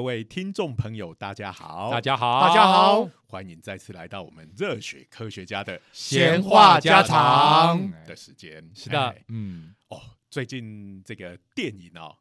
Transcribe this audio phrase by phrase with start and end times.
[0.00, 7.92] 各位听众朋友，大家好，大家好，大家好，欢迎再次来到我们热血科学家的闲话家常。
[8.06, 8.66] 的时间。
[8.74, 9.08] 是的。
[9.10, 10.00] 哎，嗯，哦，
[10.30, 12.16] 最近这个电影哦，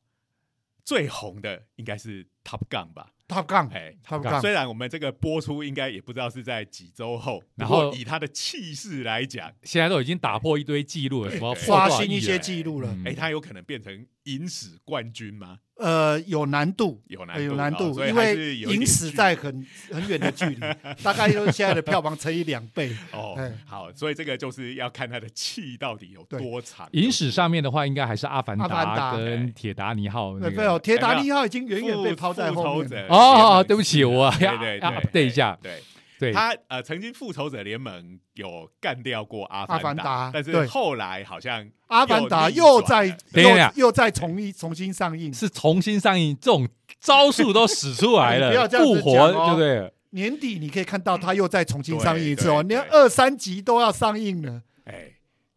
[0.83, 12.89] 最红的应该是 Top Gun 吧？Top Gun，哎 Top Gun 虽然我们这个播出应该也不知道是在几周后，然后以他的气势来讲，现在都已经打破一堆记录了，什么刷新一些记录了。
[12.91, 15.59] 嗯哎，他有可能变成影史冠军吗？
[15.75, 20.59] 呃，有难度，有难度，呃有难度，哦因为影史在很很远的距离，
[21.01, 22.93] 大概就是现在的票房乘以两倍。
[23.13, 26.85] 哦哎，好，所以这个就是要看他的气到底有多长。
[26.91, 33.07] 影史上面的话，应该还是《阿凡阿凡达跟《铁达尼号》那对没有，铁达尼号已经远远被抛在后面复仇者。
[33.09, 34.57] 哦，对不起，我要
[35.11, 35.57] 对一下。
[35.61, 35.81] 对，
[36.17, 46.67] 对，他呃曾经复仇者联盟有干掉过阿阿凡达达，但是对后来好像阿凡达又又在逆转了等一下又又再重一重新上映，是重新上映，这种
[46.99, 49.93] 招数都使出来 你不要了，这样复活，对不对？
[50.11, 54.59] 年底你可以看到他又再重新上映一次哦，对对连二三集都要上映了。
[54.85, 55.05] 哎，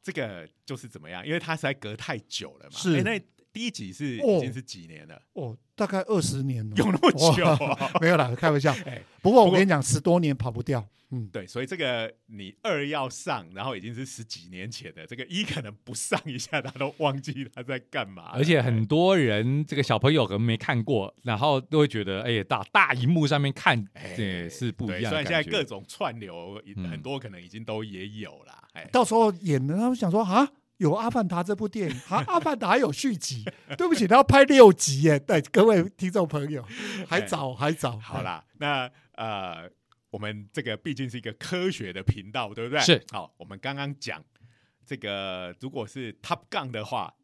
[0.03, 1.27] 这个就是怎么样？
[1.27, 2.77] 因为他实在隔太久了嘛。
[2.77, 3.19] 是哎那
[3.53, 5.21] 第一集是哦已经是几年了？
[5.35, 7.45] 哦，大概二十年了，有那么久？
[8.01, 8.73] 没有啦，开玩笑。
[8.87, 10.87] 哎，不过我跟你讲，十多年跑不掉。
[11.15, 18.31] 嗯，对，所以这个你二要上，然后已经是十几年前的，这个一可能不上一下，他都忘记他在干嘛。
[18.33, 25.43] 而且很多人这个小朋友可能没看过，然后都会觉得，哎，大大荧幕上面看，哎对，是不对，一样虽然现在。
[25.53, 28.67] 各种串流，嗯很多可能已经都也有啦。
[28.73, 30.51] 哎，到时候演的，他们想说啊，
[30.83, 33.45] 有《阿凡达》这部电影，啊，《阿凡达》还有续集，
[33.79, 35.17] 对不起，他要拍六集耶。
[35.17, 36.67] 对，各位听众朋友，
[37.09, 37.97] 还早，还早。
[37.99, 39.71] 好啦，那呃，
[40.11, 42.81] 我们这个毕竟是一个科学的频道，对不对？
[42.81, 44.21] 是好，我们刚刚讲
[44.85, 47.22] 这个，如果是 Top Gun 的话，哎。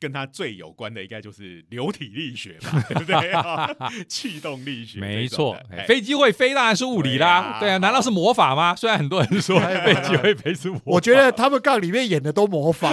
[0.00, 4.04] 跟它最有关的应该就是流体力学吧， 对不对？
[4.08, 5.56] 气动力学，没错，
[5.86, 8.74] 飞机会飞当然是物理啦，对啊，对啊难道是魔法吗？
[8.74, 12.92] 虽然很多人说 哎飞机会飞是魔法，我觉得他们杠里面演的都魔法，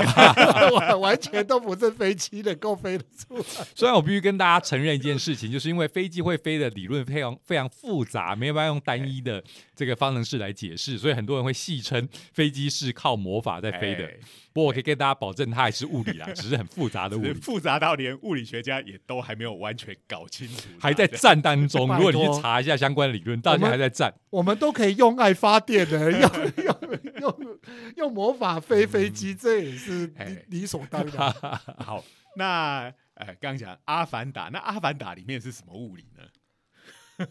[0.72, 3.66] 完完全都不是飞机能够飞得出来。
[3.74, 9.41] 虽然我必须跟大家承认一件事情，就是因为飞机会飞的理论非常非常复杂，没有办法用单一的
[9.75, 14.03] 这个方程式来解释，所以很多人会戏称飞机是靠魔法在飞的。
[14.06, 14.13] 哎
[14.57, 21.88] 不过我可以跟大家保证，它还是物理啦， 只是很复杂的物理，复杂到连物理学家也都还没有完全搞清楚，还在战当中。
[21.95, 24.12] 如果你去查一下相关的理论，大家还在战。
[24.31, 26.22] 我们都可以用爱发电的， 用
[26.63, 26.75] 用
[27.19, 27.59] 用
[27.97, 31.31] 用魔法飞飞机，这也是哎理理所当然。
[31.78, 32.03] 好，
[32.35, 37.28] 那呃，刚刚讲《阿凡达》，那《阿凡达》里面是什么物理呢？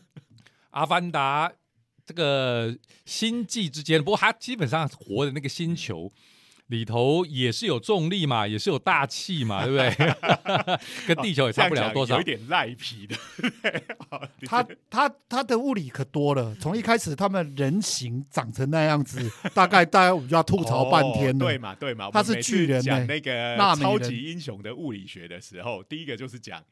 [0.71, 1.53] 阿凡达
[2.07, 6.13] 这个星际之间，不过它基本上活的那个星球。
[6.69, 10.15] 里头也是有重力嘛，也是有大气嘛， 对不对？
[11.07, 12.25] 跟地球也差不了多少有一。
[12.25, 13.17] 点赖皮的。
[14.47, 21.45] 他他他的物理可多了，从一开始他们人形长成那样子，大概大概我们就要吐槽半天了。
[21.45, 26.63] 哦对嘛，对嘛，他是巨人欸讲那个超级英雄的物理学的时候，第一个就是讲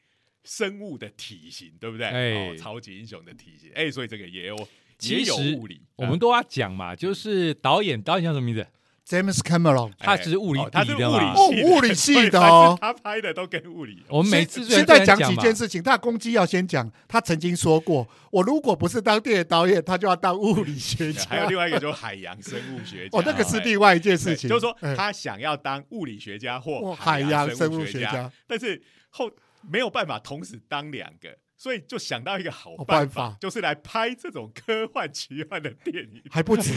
[0.43, 2.07] 生物的体型，对不对？
[2.07, 4.65] 哎哦，超级英雄的体型，哎，所以这个也有也
[4.97, 5.81] 其有实物理。
[5.95, 8.67] 我们都要讲嘛，就是导演，导演叫什么名字？
[9.07, 11.33] James Cameron，他是物理哦他是底的嘛。
[11.35, 12.19] 哦物理系的。
[12.19, 12.77] 物理系的哦。
[12.81, 14.03] 他拍的都跟物理。
[14.09, 16.91] 我们每次现现在讲几件事情，他的攻击要先讲。
[17.07, 21.23] 他曾经说过，我如果不是当电影导演，他就要当物理学家。
[21.29, 24.95] 还有另外一个就是海洋生物学家，哦，那个是哎另外一件事情，就是说哎。
[24.95, 28.31] 他想要当物理学家或海洋生，物学家。
[28.47, 29.29] 但是后
[29.61, 31.29] 没有办法同时当两个，
[31.65, 33.37] 所以就想到一个好好办办法。
[33.41, 36.21] 就是来拍这种科幻奇幻的电影。
[36.29, 36.71] 还不止，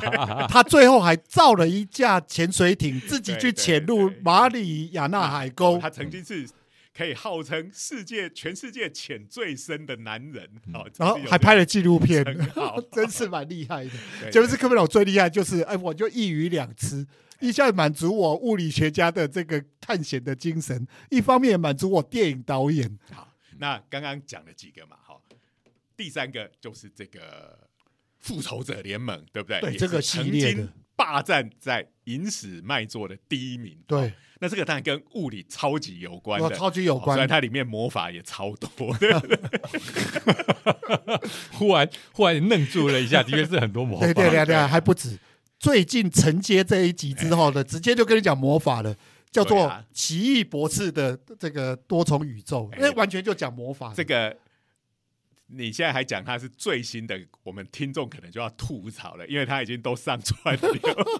[0.50, 5.78] 他最后还造了一架潜水艇，自己去潜入对马里亚纳海沟。
[5.78, 6.46] 他曾经是
[6.94, 12.22] 可以号称世界全世界潜最深的男人，哦，然后还拍了纪录片。
[12.92, 13.90] 真是蛮厉害的。
[14.20, 17.06] 对杰姆斯科梅隆最厉害就是，哎，我就一鱼两吃，
[17.40, 22.98] 一下满足我物理学家的这个探险的精神，一方面满足我电影导演。
[23.10, 25.20] 好，那刚刚讲了几个嘛，哈，
[25.96, 27.68] 第三个就是这个
[28.18, 29.60] 复仇者联盟，对不对？
[29.60, 33.78] 对这个系列的曾经霸占在影史卖座的第一名。
[33.86, 37.28] 对哦，那这个当然跟物理超级有关的，超级有关哦虽然。
[37.28, 39.40] 它里面魔法也超多的。
[41.52, 44.06] 忽然忽然愣住了一下，的确是很多魔法。
[44.06, 45.18] 对对对对，对还不止。
[45.58, 48.94] 最近承接这一集之后呢，直接就跟你讲魔法了，
[49.34, 53.94] 叫做奇异博士的这个多重宇宙，哎那完全就讲魔法的。
[53.96, 54.36] 这个
[55.48, 60.68] 你现在还讲它是最新的，我们听众可能就要吐槽了，因为它已经都上传了。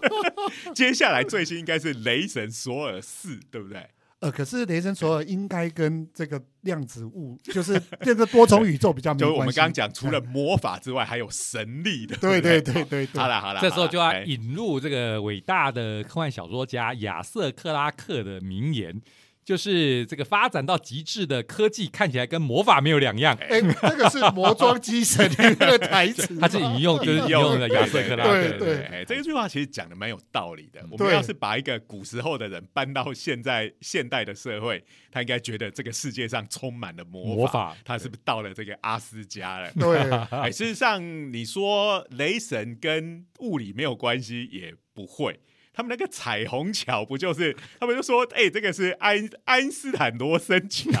[0.73, 3.85] 接下来最新应该是《雷神索尔四》，对不对？
[4.21, 9.35] 呃，可是雷神索尔应该跟这个量子物，就是这个多重宇宙比较没 就关系。
[9.35, 12.15] 是我们刚刚讲，除了魔法之外，还有神力的。
[12.17, 18.99] 对不对对对对，好了好了，这时候就要引入这个伟大的科幻小说家亚瑟克拉克的名言，
[19.45, 23.37] 就是这个发展到极致的科技看起来跟魔法没有两样。
[23.39, 28.25] 哎，这个是《魔装机神》里面的台词， 他是引用就是引用的亚瑟克拉。
[28.25, 30.83] 对对哎，这句话其实讲的蛮有道理的。
[30.89, 37.77] 我们要是把一个古时候的人搬到现在现代的社会，他应该觉得这个世界上充满了魔魔法。
[37.85, 39.71] 他是不是到了这个阿斯加了？
[39.79, 40.11] 对，
[40.41, 40.99] 哎，事实上，
[41.31, 45.39] 你说雷神跟物理没有关系，也不会。
[45.75, 47.55] 他们那个彩虹桥不就是？
[47.79, 50.91] 他们就说，哎、这个是爱爱因斯坦罗森桥，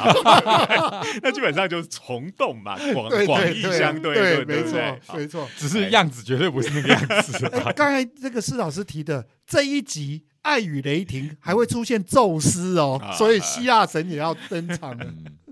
[1.23, 5.49] 那基本上就是虫洞嘛，广对广义对对相对对，没错没错。
[5.55, 7.45] 只是样子绝对不是那个样子。
[7.47, 14.97] 哎，刚才这个施老师提的这一集《爱与雷霆》还会出现宙斯哦啊，所以希腊神也要登场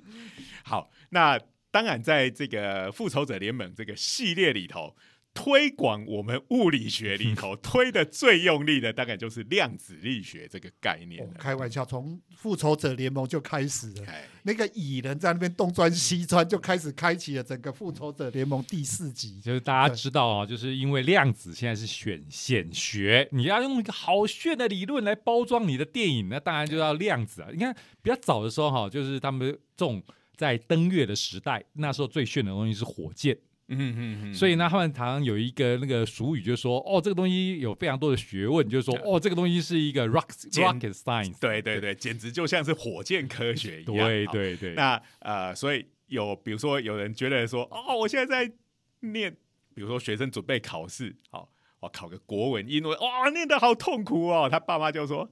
[0.64, 1.40] 好，那
[1.72, 4.96] 当然，在这个复仇者联盟这个系列里头，
[5.34, 11.30] 推广我们物理学里头推的最用力的，大概就是量子力学这个概念哦。
[11.40, 19.42] 开玩笑，从复仇者联盟就开始了，哎，那个蚁人在那边东钻西钻，就开始开启了整个复仇者联盟第四集。
[19.42, 27.50] 就是大家知道啊，就是因为量子现在是选显学，你要用一个好炫的理论来包装你的电影，那当然就要量子啊。
[27.52, 30.02] 你看比较早的时候哈，就是他们这种
[30.38, 33.36] 在登月的时代，那时候最炫的东西是火箭，
[33.70, 41.40] 嗯嗯嗯，所以呢，他们常常有一个那个俗语，就是说哦，这个东西有非常多的学问，就是说哦，这个东西是一个 rock 简 rocket science。
[41.40, 44.08] 对对对，简直就像是火箭科学一样。
[44.08, 48.54] 对对对，那呃，所以有比如说有人觉得说，哦，我现在在
[49.00, 49.32] 念，
[49.74, 51.50] 比如说学生准备考试，好、
[51.80, 54.50] 我考个国文、英文，哇，念得好痛苦哦。
[54.52, 55.30] 他爸妈就说。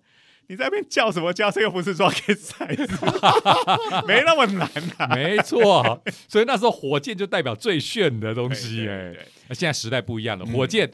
[0.51, 1.49] 你在那边叫什么叫？
[1.49, 2.85] 这又不是 rocket science，
[4.05, 5.15] 没那么难啊。
[5.15, 9.17] 没错，所以那时候火箭就代表最炫的东西对哎
[9.47, 10.91] 那现在时代不一样了，嗯火箭，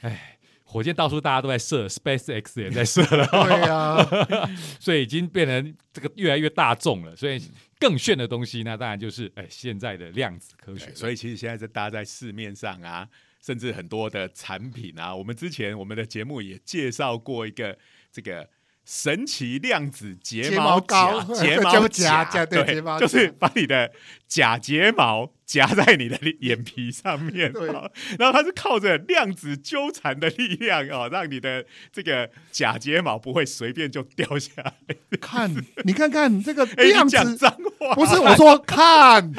[0.00, 4.50] 哎，火箭到处大家都在射，SpaceX 也在射了， 对呀，
[4.80, 7.14] 所以已经变成这个越来越大众了。
[7.14, 7.40] 所以
[7.78, 10.92] 更炫的东西，那当然就是哎现在的量子科学。
[10.96, 13.08] 所以其实现在在大家在市面上啊，
[13.40, 17.78] 甚至很多的产品啊，我们之前我们的节目也介绍过一个
[18.10, 18.48] 这个
[18.86, 23.90] 神奇量子睫睫毛毛膏 睫毛夹对睫毛就是把你的
[24.28, 34.74] 假睫毛夹在你的眼皮上面，对哦然后它是靠着量子纠缠的力量哦，让你的这个假睫毛不会随便就掉下来。
[35.20, 35.50] 看
[35.84, 39.32] 你看看这个 哎，量子，脏话不是我说看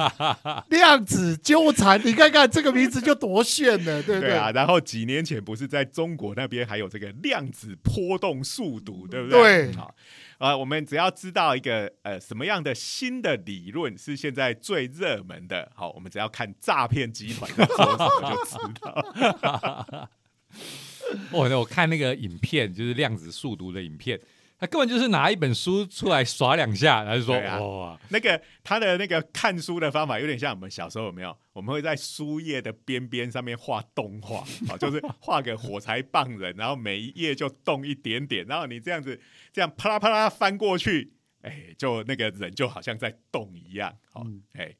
[0.68, 9.66] 量子纠缠，你看看这个名字就多炫了，对不对啊，然后几年前不是在中国那边还有这个量子波动速度，对不对？
[9.66, 9.94] 对好，
[10.38, 20.08] 啊，我们只要知道一个呃什么样的新的理论是现在最热门的，好，我们只要看诈骗集团的说什么就知道。
[21.32, 24.20] 哦，那我看那个影片，就是量子速读的影片，
[24.58, 31.36] 他根本就是拿一本书出来耍两下，然后就说哇，那个他的那个看书的方法有点像我们小时候有没有？
[31.52, 39.20] 我们会在书页的边边上面画动画，啊，就是画个火柴棒人，然后每一页就动一点点，然后你这样子
[39.52, 44.74] 这样啪啦啪啦翻过去，哎，就那个人就好像在动一样，好、嗯哎。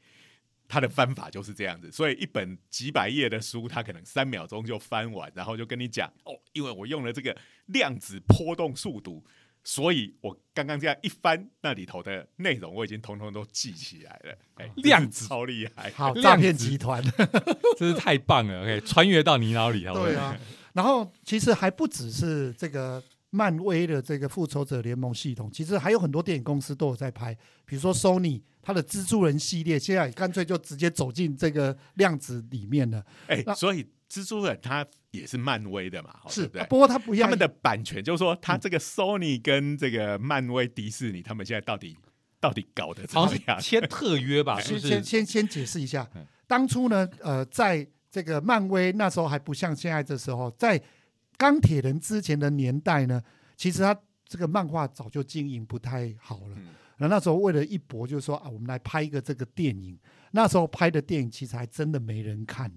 [0.68, 9.24] 他的翻法就是这样子，所以一本几百页的书，他可能三秒钟就翻完，然后就跟你讲哦，因为我用了这个量子波动速读，
[9.68, 14.38] 所以我刚刚这样一翻，那里头的内容我已经通通都记起来了。
[14.54, 17.02] 哎，量子超厉害，好诈骗集团，
[17.76, 20.38] 真是太棒了，OK，穿越到你脑里，好不好对啊。
[20.72, 33.04] 然后其实还不只是这个漫威的这个复仇者联盟系统，其实还有很多电影公司都有在拍，比如说 Sony 它的蜘蛛人系列，现在干脆就直接走进这个量子里面了。
[33.26, 36.64] 哎、那所以蜘蛛人他也是漫威的嘛，哦是，对不对？
[36.68, 41.96] 不过他不一样，他们的版权就是说，他这个 Sony 跟这个漫威、迪士尼，他们现在到底
[42.40, 43.58] 到底搞得怎好么样？
[43.60, 44.90] 签特约吧， 是先？
[44.90, 50.80] 先先先解释一下嗯，当初呢，呃，在这个漫威那时候还不像现在这时候，在
[51.36, 53.22] 钢铁人之前的年代呢，
[53.56, 56.54] 其实他这个漫画早就经营不太好了。
[56.56, 56.68] 嗯
[56.98, 59.98] 然后那时候为了一搏，就是说啊，我们来拍一个这个电影。
[60.30, 62.72] 那时候拍的电影其实还真的没人看。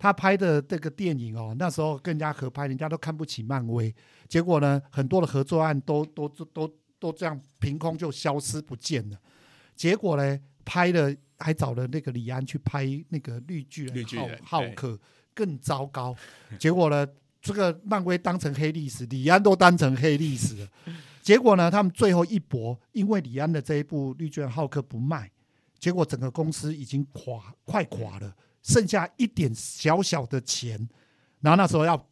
[0.00, 3.94] 他拍的这个电影哦，那时候跟人家合拍，人家都看不起漫威。
[4.26, 9.18] 结果呢，很多的合作案都都都都都这样凭空就消失不见了。
[9.76, 14.98] 结果呢，拍了还找了那个李安去拍那个绿巨人浩浩克，
[15.34, 16.16] 更糟糕。
[16.58, 17.06] 结果呢，
[17.42, 20.68] 这个漫威当成黑历史，李安都当成黑历史了。
[21.20, 25.30] 结果呢，他们最后一搏，因为李安的这一部《绿巨人浩克》不卖，
[25.78, 30.88] 结果整个公司已经垮，快垮了，剩下一点小小的钱，
[31.40, 32.08] 然后那时候要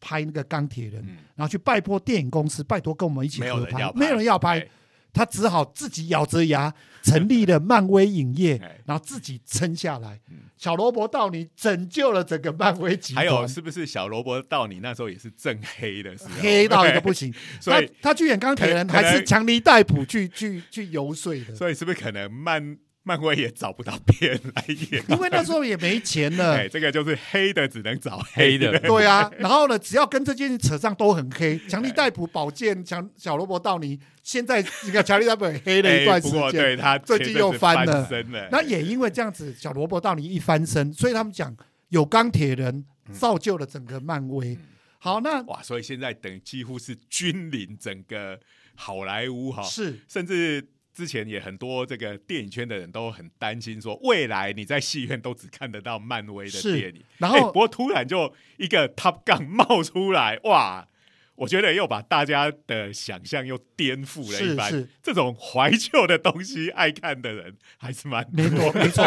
[0.00, 1.16] 拍那个钢铁人，嗯。
[1.34, 4.60] 然后去拜托电影公司，拜托跟我们一起合拍，没有人要拍。
[4.60, 4.68] 哎，
[5.12, 10.20] 他只好自己咬着牙成立了漫威影业 哎，然后自己撑下来。
[10.30, 10.36] 嗯。
[10.56, 17.32] 小罗伯道尼拯救了整个漫威集团，还有是不是小罗伯道尼那时候也是正黑的时候，黑到一个不行。
[17.60, 22.76] 所以他去演钢铁人，还是强尼戴普去去去游说的，所以是不是可能漫
[23.08, 25.02] 漫威也找不到别人来演？
[25.08, 26.68] 因为那时候也没钱了 哎，。
[26.68, 31.58] 这个就是黑的只能找黑的对啊，然后呢，只要跟这件事扯上都很黑。
[31.66, 36.60] 强力戴普、宝剑、强小罗伯道尼，现在你看强力戴普很黑了一哎段时不过间。
[36.60, 38.06] 对他最近又翻了。
[38.50, 41.56] 那也因为这样子，小罗伯道尼一翻身，所以他们讲
[41.88, 44.52] 有钢铁人造就了整个漫威。
[44.54, 44.58] 嗯
[45.00, 48.36] 好，那哇，所以现在等于几乎是君临整个
[48.74, 50.60] 好莱坞哈，是甚至
[50.98, 57.04] 之前也很多这个电影圈的人都很担心说，未来你在戏院都只看得到漫威的电影。
[57.18, 60.88] 然后哎不过突然就一个 Top Gun 冒出来，哇！
[61.36, 64.68] 我觉得又把大家的想象又颠覆了一番。
[64.68, 69.04] 是是这种怀旧的东西，爱看的人还是蛮没多错，没错。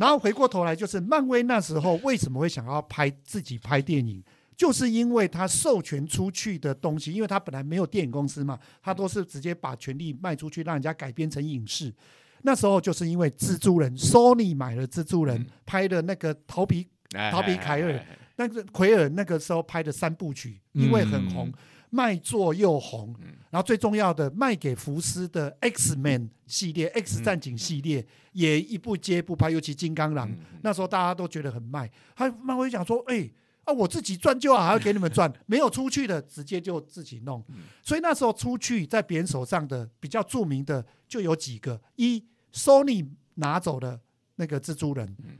[0.00, 4.24] 然后回过头来，就是漫威那时候为什么会想要拍自己拍电影，
[4.58, 11.94] 就是因为他授权出去的东西，因为他本来没有电影公司嘛，他都是直接把权利卖出去，让人家改编成影视。
[12.42, 15.46] 那时候就是因为蜘蛛人，Sony 买了蜘蛛人，嗯。
[15.64, 21.54] 拍的那个逃皮哎逃避凯尔那个奎尔那个时候拍的三部曲，因为很红，嗯
[21.90, 23.28] 卖座又红，嗯。
[23.50, 33.30] 然后最重要的卖给福斯的 X Men 系列、X 战警系列也一部接一部拍，尤其金刚狼、嗯那时候大家都觉得很卖，他漫威讲说，哎、
[33.68, 37.44] 啊，我自己赚就好，还要给你们赚，没有出去的直接就自己弄。
[37.50, 44.00] 嗯所以那时候出去在别人手上的比较著名的就有几个：一，Sony 拿走了
[44.36, 45.36] 那个蜘蛛人，嗯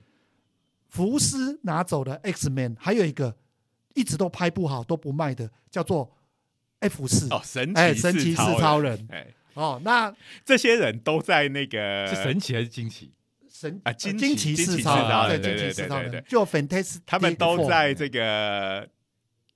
[0.89, 3.37] 福斯拿走了 X Man，还有一个
[3.95, 6.15] 一直都拍不好都不卖的，叫做
[6.81, 13.13] F 四、哦，神哎，奇神奇四超超人哎，哦，那这些人都在那个是神奇还是惊奇？
[13.59, 18.88] 神啊惊奇惊奇四超对，对对惊奇四超对对就 Fantastic，他们都在这个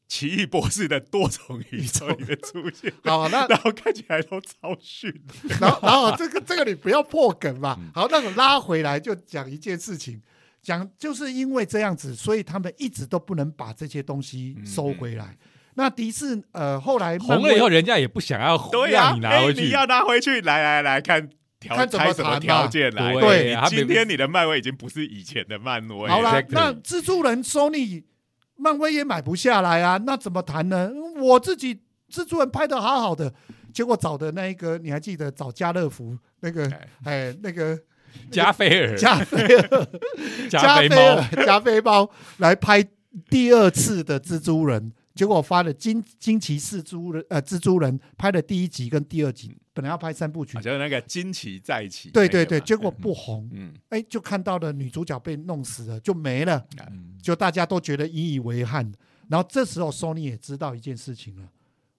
[0.09, 5.11] 奇异博士的多重宇宙里面出现，好，那然后看起来都超逊。
[5.61, 7.77] 然后，然后这个这个你不要破梗嘛。
[7.79, 10.21] 嗯好，那我拉回来就讲一件事情，
[10.61, 15.37] 讲就是因为这样子，所以他们一直都不能把这些东西收回来。
[15.75, 19.61] 那迪士呃后来红了以后，人家也不想要对呀、让你拿回去。
[19.61, 21.31] 哎你要拿回去，来来来看
[21.63, 23.15] 条看怎么开什么谈条件来？
[23.15, 26.15] 对今天你的漫威已经不是以前的漫威了。
[26.15, 28.03] 好啦那蜘蛛人 Sony
[28.57, 30.91] 漫威也买不下来啊，那怎么谈呢？
[31.21, 31.77] 我自己
[32.11, 33.33] 蜘蛛人拍的好好的，
[33.73, 37.79] 结果找的那一个你还记得找家乐福那个哎哎那个
[38.31, 39.87] 加菲尔、 加菲尔
[40.51, 42.85] 加菲菲猫尔、加菲猫来拍
[43.31, 58.91] 第二次的蜘蛛人，结果发了惊惊奇四蛛人呃蜘蛛人拍了第一集跟第二集，本来要拍三部曲好，像那个惊奇再起、对对对，结果不红，嗯，哎，就看到了女主角被弄死了，就没了，嗯就大家都觉得引以为憾。
[59.29, 61.49] 然后这时候 Sony 也知道一件事情了，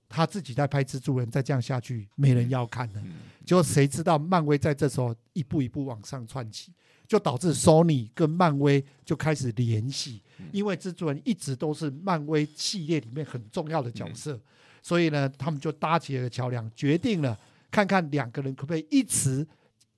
[0.09, 3.01] 他自己在拍蜘蛛人，再这样下去没人要看了。
[3.03, 3.13] 嗯
[3.45, 6.71] 结果谁知道漫威在这时候一步一步往上窜起，
[7.05, 14.39] 就导致 Sony 跟漫威就开始联系，嗯因为蜘蛛人一直都是漫威系列里面很重要的角色，
[14.81, 17.37] 所以呢，他们就搭起了个桥梁，决定了
[17.71, 19.47] 看看两个人可不可以一直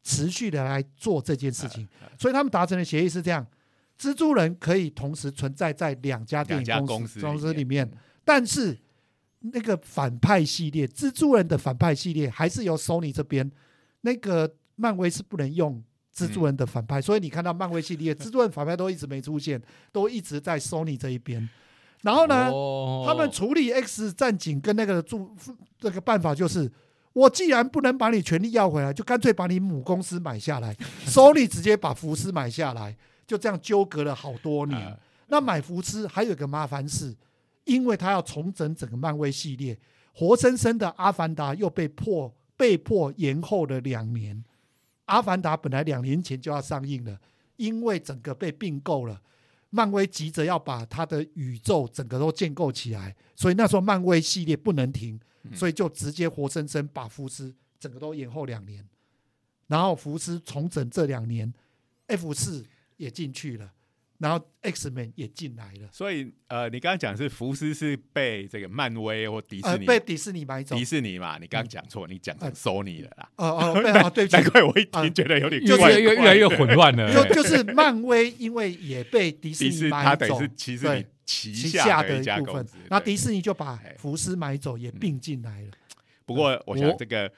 [0.03, 1.87] 持续的来做这件事情。
[2.17, 3.45] 所以他们达成的协议是这样：
[3.99, 7.97] 蜘蛛人可以同时存在在两家电影公司公司里面，嗯。
[8.23, 8.77] 但是
[9.39, 13.51] 那个反派系列，蜘蛛人的反派系列还是由 Sony 这边，
[14.01, 15.83] 那个漫威是不能用
[16.15, 21.47] 蜘蛛人的反派，所以你看到漫威系列蜘蛛人反派都一直没出现， 都一直在 Sony 这一边。
[22.01, 25.35] 然后呢，哦他们处理 X 战警跟那个注
[25.79, 26.71] 这个办法就是。
[27.15, 30.75] 我既然不能把你权利要回来，就干脆把你母公司买下来。
[31.07, 32.93] Sony 直接把福斯买下来，
[33.25, 34.77] 就这样纠葛了好多年。
[34.77, 37.15] 啊那买福斯还有一个麻烦事，
[37.63, 39.79] 因为他要重整整个漫威系列，
[40.13, 44.35] 活生生的《阿凡达》又被迫被迫延后了两年。
[45.05, 47.19] 《阿凡达》本来两年前就要上映了，
[47.57, 49.21] 因为整个被并购了，
[49.69, 55.19] 漫威急着要把它的宇宙整个都建构起来，所以那时候漫威系列不能停，
[55.53, 58.87] 所以就直接活生生把福斯整个都延后两年。
[59.67, 61.51] 然后福斯重整这两年
[62.07, 62.65] ，F 四
[62.97, 63.71] 也进去了。
[64.17, 70.85] 然后 X Men 也进来了，所以呃，你刚刚讲是福斯是被这个漫威或迪士呃，尼、被迪士尼买走迪。
[70.85, 73.29] 士尼嘛，你刚刚讲错，你讲成 Sony 了啦。
[73.35, 77.13] 哦哦，对啊，对不起难，怪我一啊听觉得有点越怪越越越来越混乱了。
[77.13, 85.71] 就 就是漫威，因为也被迪士尼买走士它等于是，其实你旗旗下的一家公一部分司。，然后对迪士尼就把哎福斯买走，也并进来了。
[86.25, 87.29] 不过我我想这个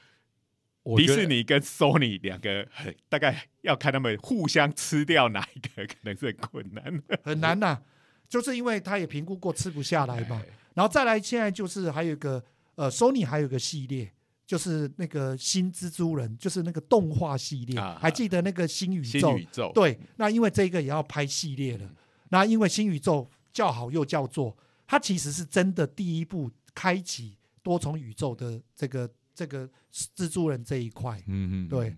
[0.96, 7.04] 迪士尼跟 Sony 两个很大概要看他们互相吃掉哪一个，可能是很困难。
[7.24, 7.82] 很难呐、
[8.30, 10.42] 就是因为他也评估过吃不下来嘛。
[10.46, 12.44] 哎然后再来，现在就是还有一个
[12.76, 14.14] 呃，Sony 还有一个系列，
[14.46, 19.36] 就是那个新蜘蛛人，就是那个动画系列，啊还记得那个新宇新宙？
[19.36, 21.90] 宇宙，对，那因为这个也要拍系列了，
[22.30, 31.22] 那因为新宇宙叫好又叫座，它其实是真的第一部开启多重宇宙的这个这个蜘蛛人这一块。
[31.28, 31.96] 嗯嗯，对，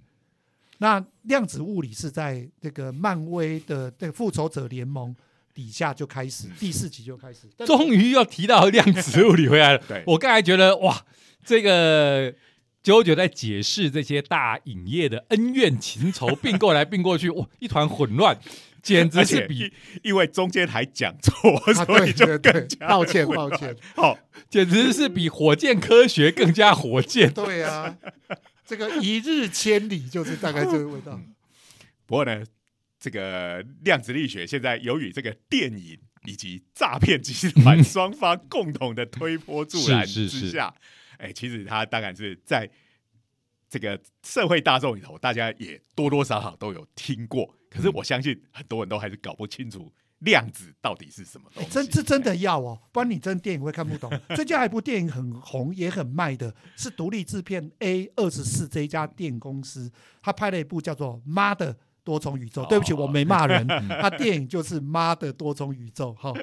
[0.80, 5.16] 那量子物理是在这个漫威的这个复仇者联盟
[5.54, 7.48] 底下就开始，第四集就开始。
[7.56, 9.84] 但终于要提到量子物理回来了。
[9.88, 11.06] 对我刚才觉得哇，
[11.46, 12.36] 这个
[12.84, 18.38] 九九在解释这些大影业的恩怨情仇并过来并过去，哇，一团混乱，
[18.84, 19.72] 简直是比因
[20.04, 24.18] 因为中间还讲错，啊，所以就更，加抱歉抱歉，好，
[24.50, 27.32] 简直是比火箭科学更加火箭。
[27.34, 27.98] 对啊，
[28.66, 31.20] 这个一日千里就是大概这个味道。
[32.06, 32.44] 不过呢，
[33.00, 40.74] 这个量子力学现在由于这个电影以及诈骗集团双方共同的推波助澜 是是是之下，
[41.18, 42.70] 哎，其实它当然是在
[43.70, 47.56] 这个社会大众里头，大家也多多少少都有听过。
[47.70, 51.72] 可是我相信很多人都还是搞不清楚量子到底是什么东哎西。
[51.74, 54.12] 真这真的要哦，不然你真电影会看不懂。
[54.36, 62.64] 最近还有一部电影很红也很卖的，是独立制片 A 二十四这一家电影公司，他拍了一部叫做《妈的多重宇宙》。
[62.68, 66.34] 对不起，哦我没骂人，他电影就是《妈的多重宇宙》哈。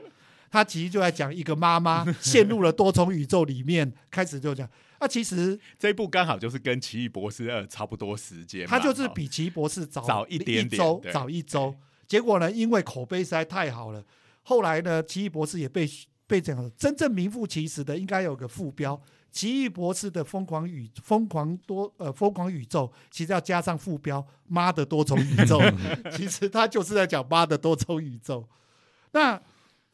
[0.51, 10.81] 他其实就在讲一个妈妈 陷入了多重宇宙里面，开始就讲啊，其实这一部刚好就是跟《奇异博士二》差不多时间，他就是哦比奇异博士早早一点点
[11.13, 11.75] 早一周。
[12.07, 14.03] 结果呢，因为口碑实在太好了，
[14.43, 15.89] 后来呢，奇异博士也被
[16.27, 19.01] 被讲了，真正名副其实的应该有个副标。
[19.33, 25.61] 奇异博士的疯狂宇疯狂多呃疯狂宇宙，其实要加上副标“妈的多重宇宙”，
[26.17, 28.49] 其实他就是在讲妈的多重宇宙。
[29.13, 29.39] 那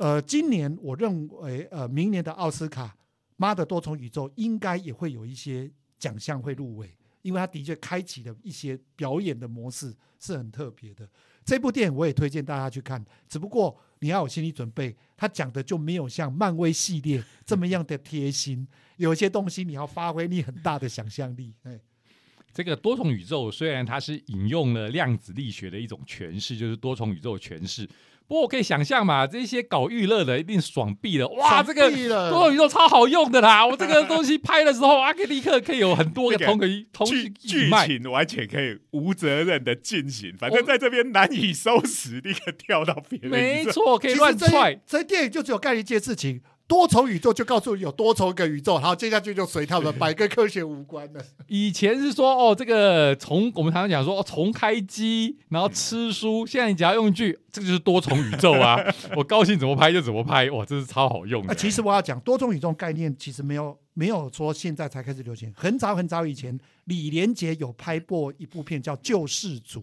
[0.03, 2.87] 呃，今年我认为呃，明年的奥斯卡
[3.37, 11.09] 《妈的多重宇宙》应该也会有一些奖项会入围，因为它的确开启了一些表演的模式，是很特别的。
[11.45, 21.55] 这部电影我也推荐大家去看，只不过你要有心理准备，它讲的就没有像漫威系列这么样的贴心，有一些东西你要发挥你很大的想象力。
[21.62, 21.79] 哎，
[22.53, 27.88] 这个多重宇宙虽然它是引用了量子力学的一种诠释，就是多重宇宙诠释。
[28.27, 31.91] 不过我可以想象嘛，这些搞娱乐的一定爽毙了，哇，这个
[32.31, 33.67] 多重宇宙超好用的啦！
[33.67, 37.71] 我这个东西拍的时候啊，可以立刻可以有很多个 同个同剧剧。
[37.71, 43.31] 情完全可以无责任的进行，反正在这边难以收拾，立刻跳到别人。
[43.31, 44.81] 没错，可以乱踹。
[44.87, 46.41] 这电影就只有干一件事情。
[46.66, 51.22] 多重宇宙就告诉你有多重个宇宙，好，接下去就随他们摆，跟科学无关的。
[51.48, 56.46] 以前是说哦，这个重我们常常讲说哦，重开机，然后吃书。
[56.46, 58.79] 现在你只要用一句，这个就是多重宇宙啊！
[59.14, 61.55] 我高兴怎么拍就怎么拍，哇，这是超好用啊，的。
[61.55, 69.81] 其实我要讲多重宇宙概念，其实没有没有说现在才开始流行，很早很早以前，李连杰有拍过一部片叫《救世主》，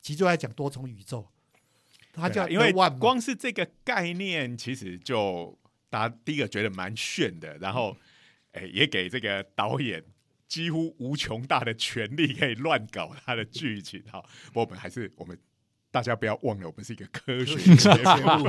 [0.00, 1.26] 其实就在讲多重宇宙。
[2.12, 5.56] 他叫啊因为光是这个概念，其实就
[5.90, 7.96] 大家第一个觉得蛮炫的，然后
[8.52, 10.02] 哎、也给这个导演
[10.48, 14.02] 几乎无穷大的权利，可以乱搞他的剧情。
[14.10, 14.24] 哈，
[14.54, 15.38] 我们还是我们
[15.90, 18.48] 大家不要忘了，我们是一个科学 节目。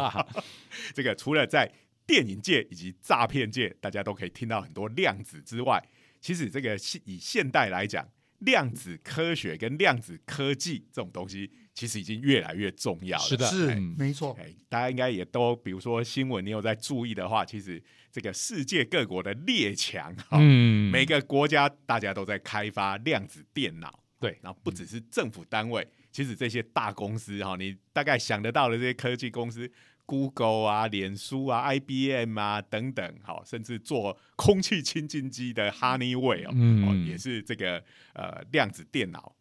[0.93, 1.71] 这个除了在
[2.07, 5.83] 电影界以及诈骗界，大家都可以听到很多量子之外，
[6.19, 13.23] 其实这个现以现代来讲，量子科学跟量子科技这种东西，其实已经越来越重要了。
[13.23, 17.81] 是的是嗯没错，哎，大家应该也都，比如说新闻，你有在注意的话，其实
[18.11, 23.99] 这个世界各国的列强哈，嗯，每个国家大家都在开发量子电脑。
[24.19, 29.67] 对然后不只是政府单位，其实这些大公司哈，你大概想得到的这些科技公司
[30.05, 39.35] ，Google 啊、脸书啊、IBM 啊等等，好，甚至做空气清净机的 Honeywell 哦，嗯哦也是这个呃量子电脑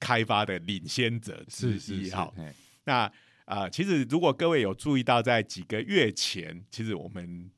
[0.00, 2.32] 开发的领先者之是是是，一哈。
[2.36, 2.54] 哎
[2.84, 3.12] 那
[3.46, 7.50] 呃，其实如果各位有注意到，在几个月前，其实我们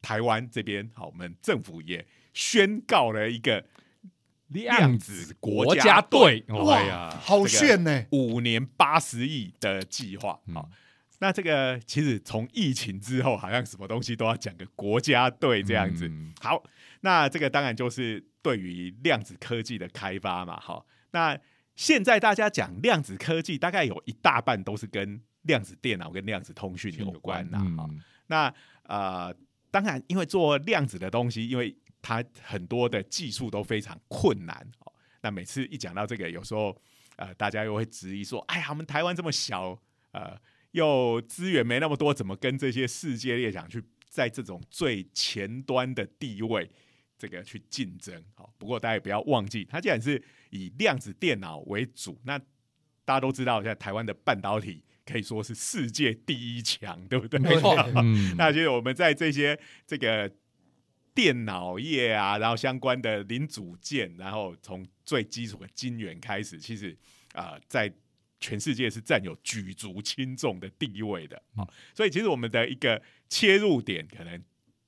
[0.00, 3.64] 台湾这边，好，我们政府也宣告了一个
[4.48, 10.40] 量子子国家队，哇哎呀，好炫呢、五年八十亿的计划。
[10.52, 10.70] 好、嗯
[11.20, 16.06] 那这个其实从疫情之后，好像什么东西都要讲个国家队这样子。
[16.08, 16.62] 嗯好，
[17.00, 20.60] 那这个当然就是对于量子科技的开发嘛。
[20.60, 21.38] 好，那
[21.76, 27.58] 现在大家讲量子科技，大概有一大半都是跟量子电脑跟量子通讯有关的。
[27.58, 29.34] 好，嗯那呃，
[29.70, 34.56] 当然，因为做量子的东西，因为它很多的技术都非常困难。
[34.80, 36.74] 哦，那每次一讲到这个，有时候
[37.16, 39.78] 呃，大家又会质疑说：“哎呀，我们台湾这么小，
[40.12, 40.36] 呃，
[40.72, 46.70] 又资源没那么多，怎么跟这些世界列强去在这种最前端的地位
[47.24, 52.38] 这个去竞争？”好，不过大家也不要忘记，它既然是以量子电脑为主，那
[53.06, 57.40] 大家都知道，现在台湾的半导体可以说是世界第一强，对不对？
[57.40, 60.30] 没错， 嗯，那就是我们在这些这个
[61.14, 66.96] 电脑业啊，然后相关的零组件，然后从最基础的晶圆开始，其实
[67.32, 67.92] 啊、呃在
[68.40, 74.42] 全世界是占有举足轻重的地位的啊、所以其实我们的一个切入点，可能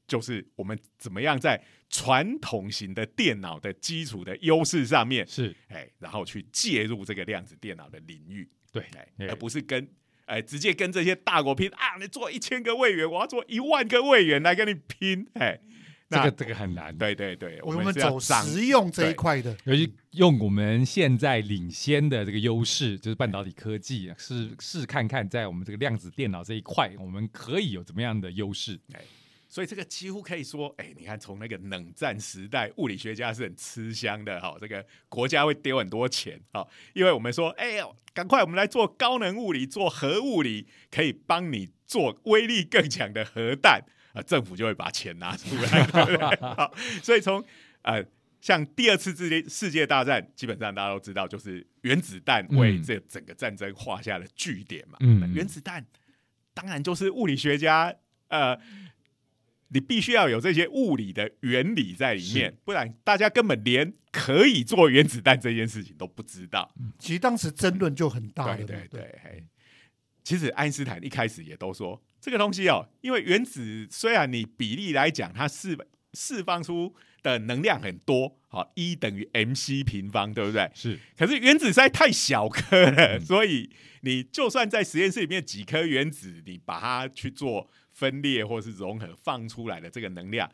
[0.07, 8.49] 就是我们怎么样在传统型的电脑的基础的优势上面，是哎，然后去介入这个量子电脑的领域。
[8.73, 9.89] 对，哎，哎而不是跟
[10.27, 11.97] 哎直接跟这些大国拼啊！
[12.01, 15.59] 你做一千个位元，我要做一万个位元来跟你拼，哎，
[16.11, 16.97] 这个这个很难。
[16.97, 28.79] 对对对，我们们走实用这一块的，尤其用我们现在领先的这个优势，就是半导体科技，试试看看在我们这个量子电脑这一块，我们可以有怎么样的优势？
[29.49, 43.83] 所以这个几乎可以说，哎，你看从那个冷战时代，物理学家是很吃香的哈、这个国家会丢很多钱哈、因为我们说，哎呦，赶快我们来做高能物理，做核物理，可以帮你做威力更强的核弹
[44.13, 46.37] 啊、政府就会把钱拿出来，对不对？
[46.55, 47.45] 好，所以从
[47.83, 48.05] 呃。
[48.39, 54.97] 像第二次世界世界大战，基本上大家都知道，就是原子弹为嗯这整个战争画下了句点嘛。
[55.01, 55.85] 嗯原子弹
[56.55, 57.93] 当然就是物理学家
[58.29, 58.57] 呃，
[59.69, 66.73] 你必须要有这些物理的原理在里面，不然大家根本连可以做原子弹这件事情都不知道。
[66.99, 68.57] 其实当时争论就很大。
[68.57, 69.45] 对对对，嘿
[70.23, 75.77] 其实爱因斯坦一开始也都说这个东西哦，因为原子虽然你比例来讲它释
[76.15, 80.71] 释放出的能量很多，好一等于 mc 平方，对不对？
[80.75, 90.51] 是可是原子实在太小颗了，所以你就算在实验室里面几颗原子，你把它去做分裂或是融合，放出来的这个能量，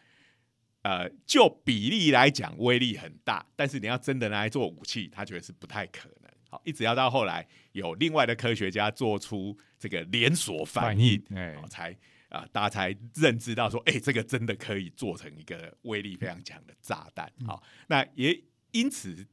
[0.83, 6.31] 呃，就比例来讲威力很大，但是你要真的拿来做武器，他觉得是不太可能。
[6.49, 11.97] 好，一直要到后来有另外的科学家做出这个连锁反应，哎哦，才
[12.29, 17.31] 啊、大家才认知到说，哎、这个真的可以做成一个威力非常强的炸弹。
[17.45, 19.27] 好，那也因此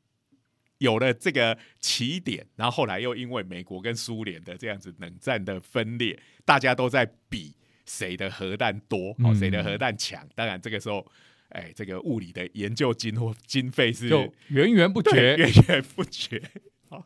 [0.80, 7.56] 有了这个起点，然后后来又因为美国跟苏联的这样子冷战的分裂，大家都在比
[7.90, 10.24] 谁的核弹多，哦，嗯谁的核弹强。
[10.36, 11.06] 当然这个时候，
[11.50, 15.36] 哎，这个物理的研究经或经费是就源源不对绝。
[15.42, 16.40] 源源不绝。
[16.88, 17.04] 好，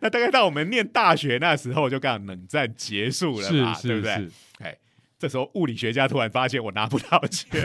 [0.00, 4.14] 那大概到我们念大学那时候，就刚好冷战结束了嘛，是是对不对？
[4.14, 4.78] 是，哎，
[5.18, 7.62] 这时候物理学家突然发现我拿不到钱，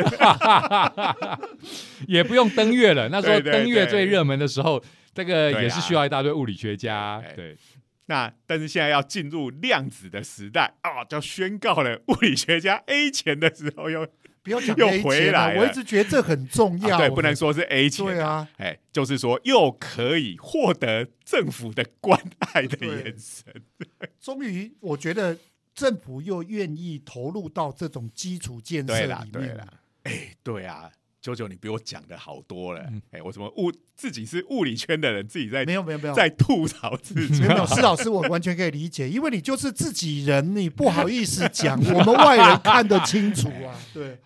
[2.08, 3.08] 也不用登月了。
[3.10, 7.34] 那时候登月最热门的时候，这个也是需要一大堆物理学家哎。
[7.34, 7.56] 对，
[8.08, 14.08] 那但是现在要进入量子的时代啊，就宣告了物理学家 A 钱的时候又、
[14.42, 16.96] 不要讲又 A 钱了，回来了我一直觉得这很重要。
[16.96, 22.20] 啊对，不能说是 A 钱，对啊，哎，就是说又可以获得政府的关
[22.54, 23.54] 爱的眼神，
[24.20, 25.38] 终于我觉得
[25.76, 29.68] 政府又愿意投入到这种基础建设啦里面对啦。，
[30.04, 30.90] 哎，对啊。
[31.36, 32.82] 九九，你比我讲的好多了。
[33.12, 43.76] 哎、嗯我什么物自己是物理圈的人，自己在没有没有没有，在吐槽自己没有， 施老师我完全可以理解，因为你就是自己人，你不好意思讲，我们外人看得清楚啊。
[43.94, 44.20] 对，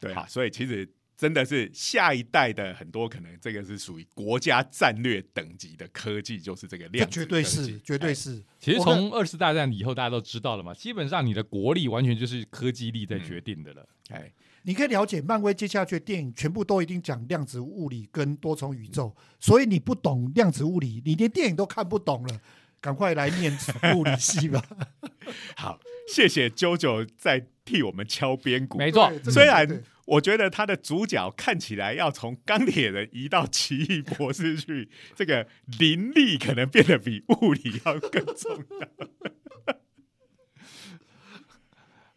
[0.00, 8.42] 对啊，所以其实真的是下一代的很多可能，这个是属于国家战略等级的科技，就是这个这量子绝对是，绝对哎是。
[8.60, 13.88] 其实从二次大战以后，大家都知道了嘛，基本上你的国力完全就是科技力在决定的了。
[14.10, 14.32] 哎，
[14.68, 22.40] 你可以了解漫威接下去的电影，全部都一定讲量子物理跟多重宇宙，所以你不懂量子物理，你连电影都看不懂了，
[22.78, 23.50] 赶快来念
[23.96, 24.62] 物理系吧。
[25.56, 28.76] 好，谢谢啾啾在替我们敲边鼓。
[28.76, 38.88] 没错虽然我觉得他的主角看起来要从钢铁人移到奇异博士去，这个灵力可能变得比物理要更重要。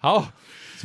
[0.03, 0.33] 好，